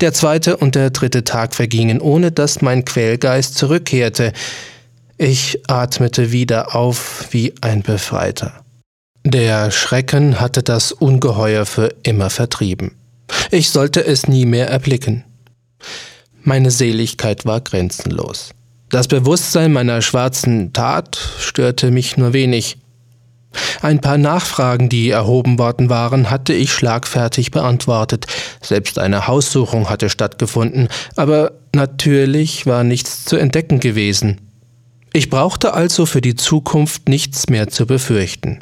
Der 0.00 0.12
zweite 0.12 0.56
und 0.56 0.74
der 0.74 0.90
dritte 0.90 1.24
Tag 1.24 1.54
vergingen, 1.54 2.00
ohne 2.00 2.32
dass 2.32 2.62
mein 2.62 2.84
Quälgeist 2.84 3.56
zurückkehrte. 3.56 4.32
Ich 5.16 5.62
atmete 5.68 6.32
wieder 6.32 6.74
auf 6.74 7.28
wie 7.30 7.54
ein 7.60 7.82
Befreiter. 7.82 8.64
Der 9.24 9.70
Schrecken 9.70 10.40
hatte 10.40 10.62
das 10.62 10.92
Ungeheuer 10.92 11.66
für 11.66 11.94
immer 12.02 12.30
vertrieben. 12.30 12.92
Ich 13.50 13.70
sollte 13.70 14.04
es 14.04 14.28
nie 14.28 14.46
mehr 14.46 14.68
erblicken. 14.68 15.24
Meine 16.46 16.70
Seligkeit 16.70 17.44
war 17.44 17.60
grenzenlos. 17.60 18.50
Das 18.88 19.08
Bewusstsein 19.08 19.72
meiner 19.72 20.00
schwarzen 20.00 20.72
Tat 20.72 21.18
störte 21.40 21.90
mich 21.90 22.16
nur 22.16 22.34
wenig. 22.34 22.78
Ein 23.82 24.00
paar 24.00 24.16
Nachfragen, 24.16 24.88
die 24.88 25.10
erhoben 25.10 25.58
worden 25.58 25.90
waren, 25.90 26.30
hatte 26.30 26.52
ich 26.52 26.72
schlagfertig 26.72 27.50
beantwortet. 27.50 28.28
Selbst 28.60 29.00
eine 29.00 29.26
Haussuchung 29.26 29.90
hatte 29.90 30.08
stattgefunden, 30.08 30.86
aber 31.16 31.50
natürlich 31.74 32.64
war 32.64 32.84
nichts 32.84 33.24
zu 33.24 33.36
entdecken 33.36 33.80
gewesen. 33.80 34.40
Ich 35.12 35.30
brauchte 35.30 35.74
also 35.74 36.06
für 36.06 36.20
die 36.20 36.36
Zukunft 36.36 37.08
nichts 37.08 37.48
mehr 37.48 37.66
zu 37.70 37.86
befürchten. 37.86 38.60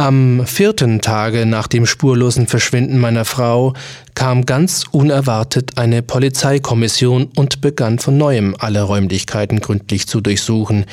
Am 0.00 0.46
vierten 0.46 1.02
Tage 1.02 1.44
nach 1.44 1.66
dem 1.66 1.84
spurlosen 1.84 2.46
Verschwinden 2.46 2.98
meiner 2.98 3.26
Frau 3.26 3.74
kam 4.14 4.46
ganz 4.46 4.84
unerwartet 4.90 5.76
eine 5.76 6.00
Polizeikommission 6.00 7.28
und 7.36 7.60
begann 7.60 7.98
von 7.98 8.16
neuem 8.16 8.56
alle 8.58 8.80
Räumlichkeiten 8.80 9.60
gründlich 9.60 10.06
zu 10.06 10.22
durchsuchen. 10.22 10.86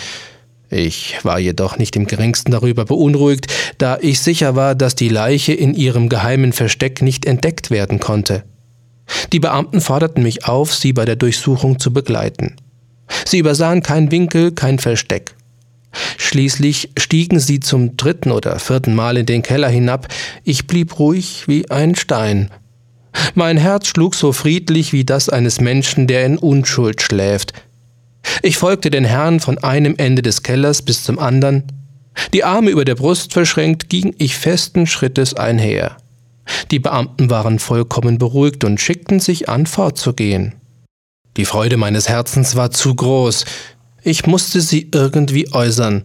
Ich 0.69 1.19
war 1.23 1.39
jedoch 1.39 1.77
nicht 1.77 1.95
im 1.95 2.05
geringsten 2.05 2.51
darüber 2.51 2.83
beunruhigt, 2.83 3.47
da 3.77 3.97
ich 4.01 4.19
sicher 4.19 4.57
war, 4.57 4.75
dass 4.75 4.93
die 4.93 5.07
Leiche 5.07 5.53
in 5.53 5.73
ihrem 5.73 6.09
geheimen 6.09 6.51
Versteck 6.51 7.01
nicht 7.01 7.25
entdeckt 7.25 7.71
werden 7.71 8.01
konnte. 8.01 8.43
Die 9.31 9.39
Beamten 9.39 9.79
forderten 9.79 10.21
mich 10.21 10.43
auf, 10.43 10.75
sie 10.75 10.91
bei 10.91 11.05
der 11.05 11.15
Durchsuchung 11.15 11.79
zu 11.79 11.93
begleiten. 11.93 12.57
Sie 13.23 13.37
übersahen 13.37 13.83
kein 13.83 14.11
Winkel, 14.11 14.51
kein 14.51 14.79
Versteck. 14.79 15.36
Schließlich 16.17 16.91
stiegen 16.97 17.39
sie 17.39 17.59
zum 17.59 17.97
dritten 17.97 18.31
oder 18.31 18.59
vierten 18.59 18.95
Mal 18.95 19.17
in 19.17 19.25
den 19.25 19.43
Keller 19.43 19.69
hinab. 19.69 20.07
Ich 20.43 20.67
blieb 20.67 20.99
ruhig 20.99 21.47
wie 21.47 21.69
ein 21.71 21.95
Stein. 21.95 22.51
Mein 23.33 23.57
Herz 23.57 23.87
schlug 23.87 24.15
so 24.15 24.31
friedlich 24.31 24.93
wie 24.93 25.05
das 25.05 25.29
eines 25.29 25.59
Menschen, 25.59 26.07
der 26.07 26.25
in 26.25 26.37
Unschuld 26.37 27.01
schläft. 27.01 27.53
Ich 28.43 28.57
folgte 28.57 28.89
den 28.89 29.05
Herrn 29.05 29.39
von 29.39 29.57
einem 29.57 29.95
Ende 29.97 30.21
des 30.21 30.43
Kellers 30.43 30.81
bis 30.81 31.03
zum 31.03 31.17
anderen. 31.17 31.63
Die 32.33 32.43
Arme 32.43 32.71
über 32.71 32.85
der 32.85 32.95
Brust 32.95 33.33
verschränkt, 33.33 33.89
ging 33.89 34.13
ich 34.17 34.35
festen 34.35 34.87
Schrittes 34.87 35.33
einher. 35.33 35.97
Die 36.71 36.79
Beamten 36.79 37.29
waren 37.29 37.59
vollkommen 37.59 38.17
beruhigt 38.17 38.63
und 38.63 38.79
schickten 38.79 39.19
sich 39.19 39.49
an, 39.49 39.65
fortzugehen. 39.65 40.55
Die 41.37 41.45
Freude 41.45 41.77
meines 41.77 42.09
Herzens 42.09 42.55
war 42.55 42.71
zu 42.71 42.95
groß. 42.95 43.45
Ich 44.07 44.25
musste 44.25 44.61
sie 44.61 44.87
irgendwie 44.93 45.51
äußern. 45.51 46.03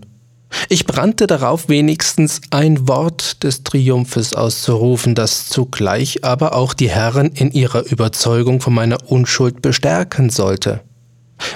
Ich 0.68 0.86
brannte 0.86 1.28
darauf, 1.28 1.68
wenigstens 1.68 2.40
ein 2.50 2.88
Wort 2.88 3.44
des 3.44 3.62
Triumphes 3.62 4.34
auszurufen, 4.34 5.14
das 5.14 5.48
zugleich 5.48 6.24
aber 6.24 6.56
auch 6.56 6.74
die 6.74 6.90
Herren 6.90 7.30
in 7.30 7.52
ihrer 7.52 7.86
Überzeugung 7.86 8.60
von 8.60 8.74
meiner 8.74 9.08
Unschuld 9.08 9.62
bestärken 9.62 10.30
sollte. 10.30 10.80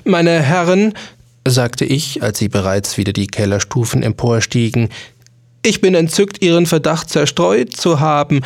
Meine 0.05 0.41
Herren, 0.41 0.95
sagte 1.49 1.85
ich, 1.85 2.23
als 2.23 2.39
sie 2.39 2.49
bereits 2.49 2.97
wieder 2.97 3.13
die 3.13 3.27
Kellerstufen 3.27 4.05
emporstiegen, 4.05 4.91
ich 5.65 5.81
bin 5.81 5.97
entzückt, 5.97 6.45
Ihren 6.45 6.67
Verdacht 6.67 7.11
zerstreut 7.11 7.73
zu 7.77 7.99
haben. 7.99 8.43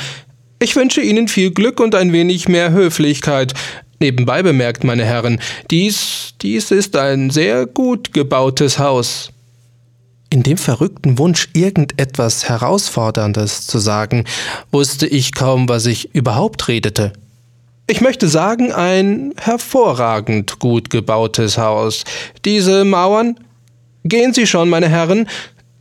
Ich 0.58 0.74
wünsche 0.74 1.02
Ihnen 1.02 1.28
viel 1.28 1.50
Glück 1.50 1.78
und 1.78 1.94
ein 1.94 2.14
wenig 2.14 2.48
mehr 2.48 2.72
Höflichkeit. 2.72 3.52
Nebenbei 4.02 4.42
bemerkt, 4.42 4.82
meine 4.82 5.04
Herren, 5.04 5.40
dies, 5.70 6.32
dies 6.40 6.70
ist 6.70 6.96
ein 6.96 7.28
sehr 7.28 7.66
gut 7.66 8.14
gebautes 8.14 8.78
Haus. 8.78 9.30
In 10.30 10.42
dem 10.42 10.56
verrückten 10.56 11.18
Wunsch, 11.18 11.48
irgendetwas 11.52 12.48
Herausforderndes 12.48 13.66
zu 13.66 13.78
sagen, 13.78 14.24
wusste 14.72 15.06
ich 15.06 15.34
kaum, 15.34 15.68
was 15.68 15.84
ich 15.84 16.14
überhaupt 16.14 16.66
redete. 16.68 17.12
Ich 17.88 18.00
möchte 18.00 18.28
sagen, 18.28 18.72
ein 18.72 19.34
hervorragend 19.36 20.60
gut 20.60 20.88
gebautes 20.88 21.58
Haus. 21.58 22.04
Diese 22.46 22.84
Mauern. 22.84 23.38
Gehen 24.04 24.32
Sie 24.32 24.46
schon, 24.46 24.70
meine 24.70 24.88
Herren. 24.88 25.28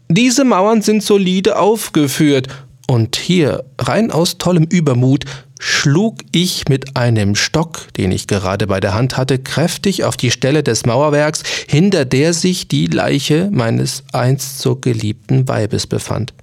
Diese 0.10 0.44
Mauern 0.44 0.82
sind 0.82 1.04
solide 1.04 1.58
aufgeführt. 1.58 2.48
Und 2.90 3.18
hier, 3.18 3.66
rein 3.78 4.10
aus 4.10 4.40
tollem 4.40 4.64
Übermut, 4.64 5.26
schlug 5.60 6.22
ich 6.32 6.68
mit 6.70 6.98
einem 6.98 7.36
Stock, 7.36 7.94
den 7.94 8.12
ich 8.12 8.26
gerade 8.26 8.66
bei 8.66 8.80
der 8.80 8.96
Hand 8.96 9.16
hatte, 9.16 9.38
kräftig 9.38 10.06
auf 10.06 10.18
die 10.18 10.32
Stelle 10.32 10.64
des 10.64 10.88
Mauerwerks, 10.88 11.44
hinter 11.68 12.04
der 12.04 12.34
sich 12.34 12.68
die 12.68 12.88
Leiche 12.88 13.50
meines 13.52 14.04
einst 14.12 14.58
so 14.58 14.76
geliebten 14.76 15.48
Weibes 15.48 15.86
befand. 15.86 16.34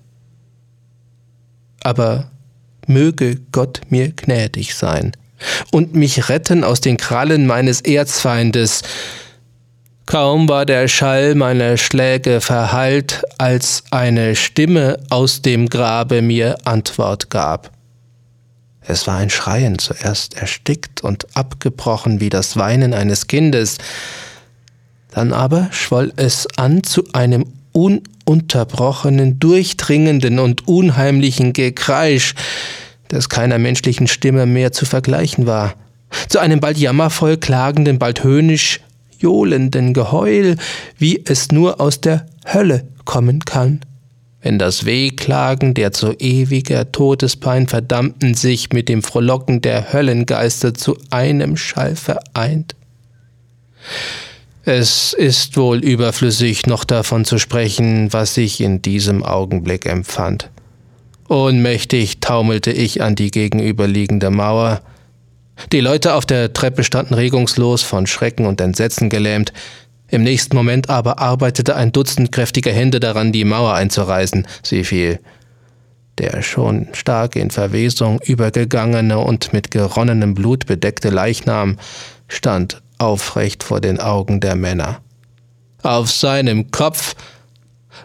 Aber 1.82 2.30
möge 2.87 3.40
Gott 3.50 3.80
mir 3.88 4.12
gnädig 4.12 4.76
sein 4.76 5.16
und 5.72 5.96
mich 5.96 6.28
retten 6.28 6.62
aus 6.62 6.80
den 6.80 6.96
Krallen 6.96 7.48
meines 7.48 7.80
Erzfeindes. 7.80 8.82
Kaum 10.07 10.49
war 10.49 10.64
der 10.66 10.87
Schall 10.87 11.35
meiner 11.35 11.77
Schläge 11.77 12.40
verhallt, 12.40 13.25
als 13.38 13.83
eine 13.90 14.37
Stimme 14.37 15.01
aus 15.11 15.42
dem 15.42 15.69
Grabe 15.69 16.23
mir 16.23 16.57
Antwort 16.64 17.29
gab. 17.29 17.73
Es 18.83 19.09
war 19.09 19.16
ein 19.16 19.31
Schreien, 19.31 19.81
zuerst 19.81 20.37
erstickt 20.37 21.03
und 21.03 21.27
abgebrochen 21.37 22.21
wie 22.21 22.29
das 22.29 22.57
Weinen 22.57 22.95
eines 22.95 23.27
Kindes, 23.27 23.79
dann 25.11 25.33
aber 25.33 25.69
schwoll 25.73 26.12
es 26.14 26.47
an 26.57 26.85
zu 26.85 27.03
einem 27.12 27.45
ununterbrochenen, 27.73 29.40
durchdringenden 29.40 30.38
und 30.38 30.69
unheimlichen 30.69 31.53
Gekreisch, 31.53 32.37
das 33.09 33.29
keiner 33.29 33.59
menschlichen 33.59 34.07
Stimme 34.07 34.47
mehr 34.47 34.71
zu 34.71 34.85
vergleichen 34.87 35.47
war, 35.47 35.75
zu 36.29 36.38
einem 36.38 36.61
bald 36.61 36.79
jammervoll 36.79 37.38
klagenden, 37.38 37.99
bald 37.99 38.23
höhnisch 38.23 38.81
johlenden 39.18 39.94
Geheul, 39.94 40.57
wie 40.98 41.22
es 41.24 41.52
nur 41.52 41.81
aus 41.81 42.00
der 42.00 42.26
Hölle 42.44 42.87
kommen 43.05 43.44
kann. 43.44 43.81
Wenn 44.40 44.59
das 44.59 44.85
Wehklagen 44.85 45.74
der 45.74 45.92
zu 45.92 46.12
ewiger 46.18 46.92
Todespein 46.92 47.66
Verdammten 47.66 48.35
sich 48.35 48.72
mit 48.72 48.88
dem 48.88 49.02
Frohlocken 49.02 49.61
der 49.61 49.92
Höllengeister 49.92 50.72
zu 50.74 50.96
einem 51.11 51.57
Schall 51.57 51.96
vereint. 51.96 52.76
Es 54.64 55.12
ist 55.12 55.57
wohl 55.57 55.79
überflüssig, 55.79 56.66
noch 56.66 56.85
davon 56.85 57.24
zu 57.24 57.38
sprechen, 57.38 58.12
was 58.12 58.37
ich 58.37 58.61
in 58.61 58.83
diesem 58.83 59.22
Augenblick 59.22 59.87
empfand. 59.87 60.50
Ohnmächtig 61.29 62.20
taumelte 62.20 62.70
ich 62.70 63.02
an 63.02 63.14
die 63.14 63.31
gegenüberliegende 63.31 64.31
Mauer. 64.31 64.81
Die 65.73 65.81
Leute 65.81 66.14
auf 66.14 66.27
der 66.27 66.53
Treppe 66.53 66.85
standen 66.85 67.14
regungslos, 67.14 67.83
von 67.83 68.07
Schrecken 68.07 68.47
und 68.47 68.61
Entsetzen 68.61 69.09
gelähmt. 69.09 69.53
Im 70.09 70.23
nächsten 70.23 70.55
Moment 70.55 70.88
aber 70.88 71.19
arbeitete 71.19 71.75
ein 71.75 71.92
Dutzend 71.92 72.31
kräftiger 72.31 72.73
Hände 72.73 73.01
daran, 73.01 73.33
die 73.33 73.45
Mauer 73.45 73.75
einzureißen. 73.75 74.47
Sie 74.62 74.85
fiel. 74.85 75.19
Der 76.19 76.42
schon 76.42 76.88
stark 76.92 77.37
in 77.37 77.51
Verwesung 77.51 78.21
übergegangene 78.23 79.19
und 79.19 79.53
mit 79.53 79.71
geronnenem 79.71 80.35
Blut 80.35 80.66
bedeckte 80.66 81.11
Leichnam 81.11 81.79
stand 82.29 82.81
aufrecht 82.99 83.62
vor 83.62 83.81
den 83.81 84.01
Augen 84.01 84.40
der 84.40 84.57
Männer. 84.57 85.01
Auf 85.83 86.11
seinem 86.11 86.71
Kopf 86.71 87.14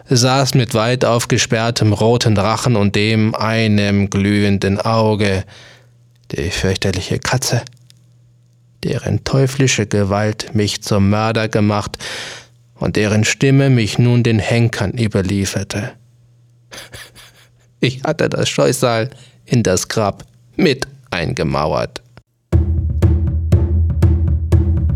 saß 0.08 0.54
mit 0.54 0.74
weit 0.74 1.04
aufgesperrtem 1.04 1.92
roten 1.92 2.36
Rachen 2.36 2.76
und 2.76 2.96
dem 2.96 3.34
einem 3.34 4.10
glühenden 4.10 4.80
Auge 4.80 5.44
die 6.32 6.50
fürchterliche 6.50 7.18
Katze, 7.18 7.62
deren 8.84 9.24
teuflische 9.24 9.86
Gewalt 9.86 10.54
mich 10.54 10.82
zum 10.82 11.10
Mörder 11.10 11.48
gemacht 11.48 11.98
und 12.74 12.96
deren 12.96 13.24
Stimme 13.24 13.70
mich 13.70 13.98
nun 13.98 14.22
den 14.22 14.38
Henkern 14.38 14.92
überlieferte. 14.98 15.92
Ich 17.80 18.02
hatte 18.04 18.28
das 18.28 18.48
Scheusal 18.48 19.10
in 19.44 19.62
das 19.62 19.88
Grab 19.88 20.24
mit 20.56 20.86
eingemauert. 21.10 22.02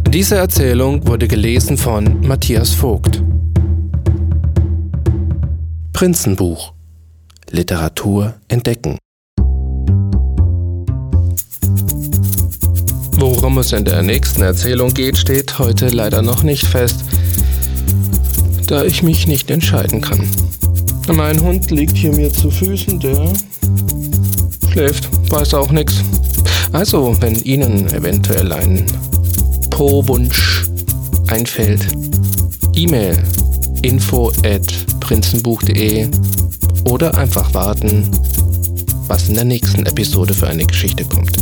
Diese 0.09 0.37
Erzählung 0.37 1.07
wurde 1.07 1.29
gelesen 1.29 1.77
von 1.77 2.27
Matthias 2.27 2.71
Vogt. 2.71 3.23
Prinzenbuch 5.93 6.73
Literatur 7.51 8.35
entdecken. 8.49 8.99
Worum 13.37 13.59
es 13.59 13.73
in 13.73 13.85
der 13.85 14.03
nächsten 14.03 14.41
Erzählung 14.41 14.95
geht, 14.95 15.19
steht 15.19 15.59
heute 15.59 15.89
leider 15.89 16.23
noch 16.23 16.43
nicht 16.43 16.67
fest, 16.67 17.05
da 18.67 18.83
ich 18.83 19.03
mich 19.03 19.27
nicht 19.27 19.51
entscheiden 19.51 20.01
kann. 20.01 20.27
Mein 21.13 21.39
Hund 21.43 21.71
liegt 21.71 21.99
hier 21.99 22.13
mir 22.13 22.33
zu 22.33 22.51
Füßen, 22.51 22.99
der 22.99 23.31
schläft, 24.73 25.11
weiß 25.31 25.53
auch 25.53 25.71
nichts. 25.71 25.97
Also, 26.73 27.15
wenn 27.21 27.35
Ihnen 27.43 27.87
eventuell 27.93 28.53
ein 28.55 28.87
Po-Wunsch 29.69 30.65
einfällt, 31.27 31.87
E-Mail 32.75 33.23
info 33.83 34.33
at 34.47 34.67
prinzenbuch.de 35.01 36.09
oder 36.89 37.15
einfach 37.19 37.53
warten, 37.53 38.11
was 39.09 39.29
in 39.29 39.35
der 39.35 39.45
nächsten 39.45 39.85
Episode 39.85 40.33
für 40.33 40.47
eine 40.47 40.65
Geschichte 40.65 41.05
kommt. 41.05 41.37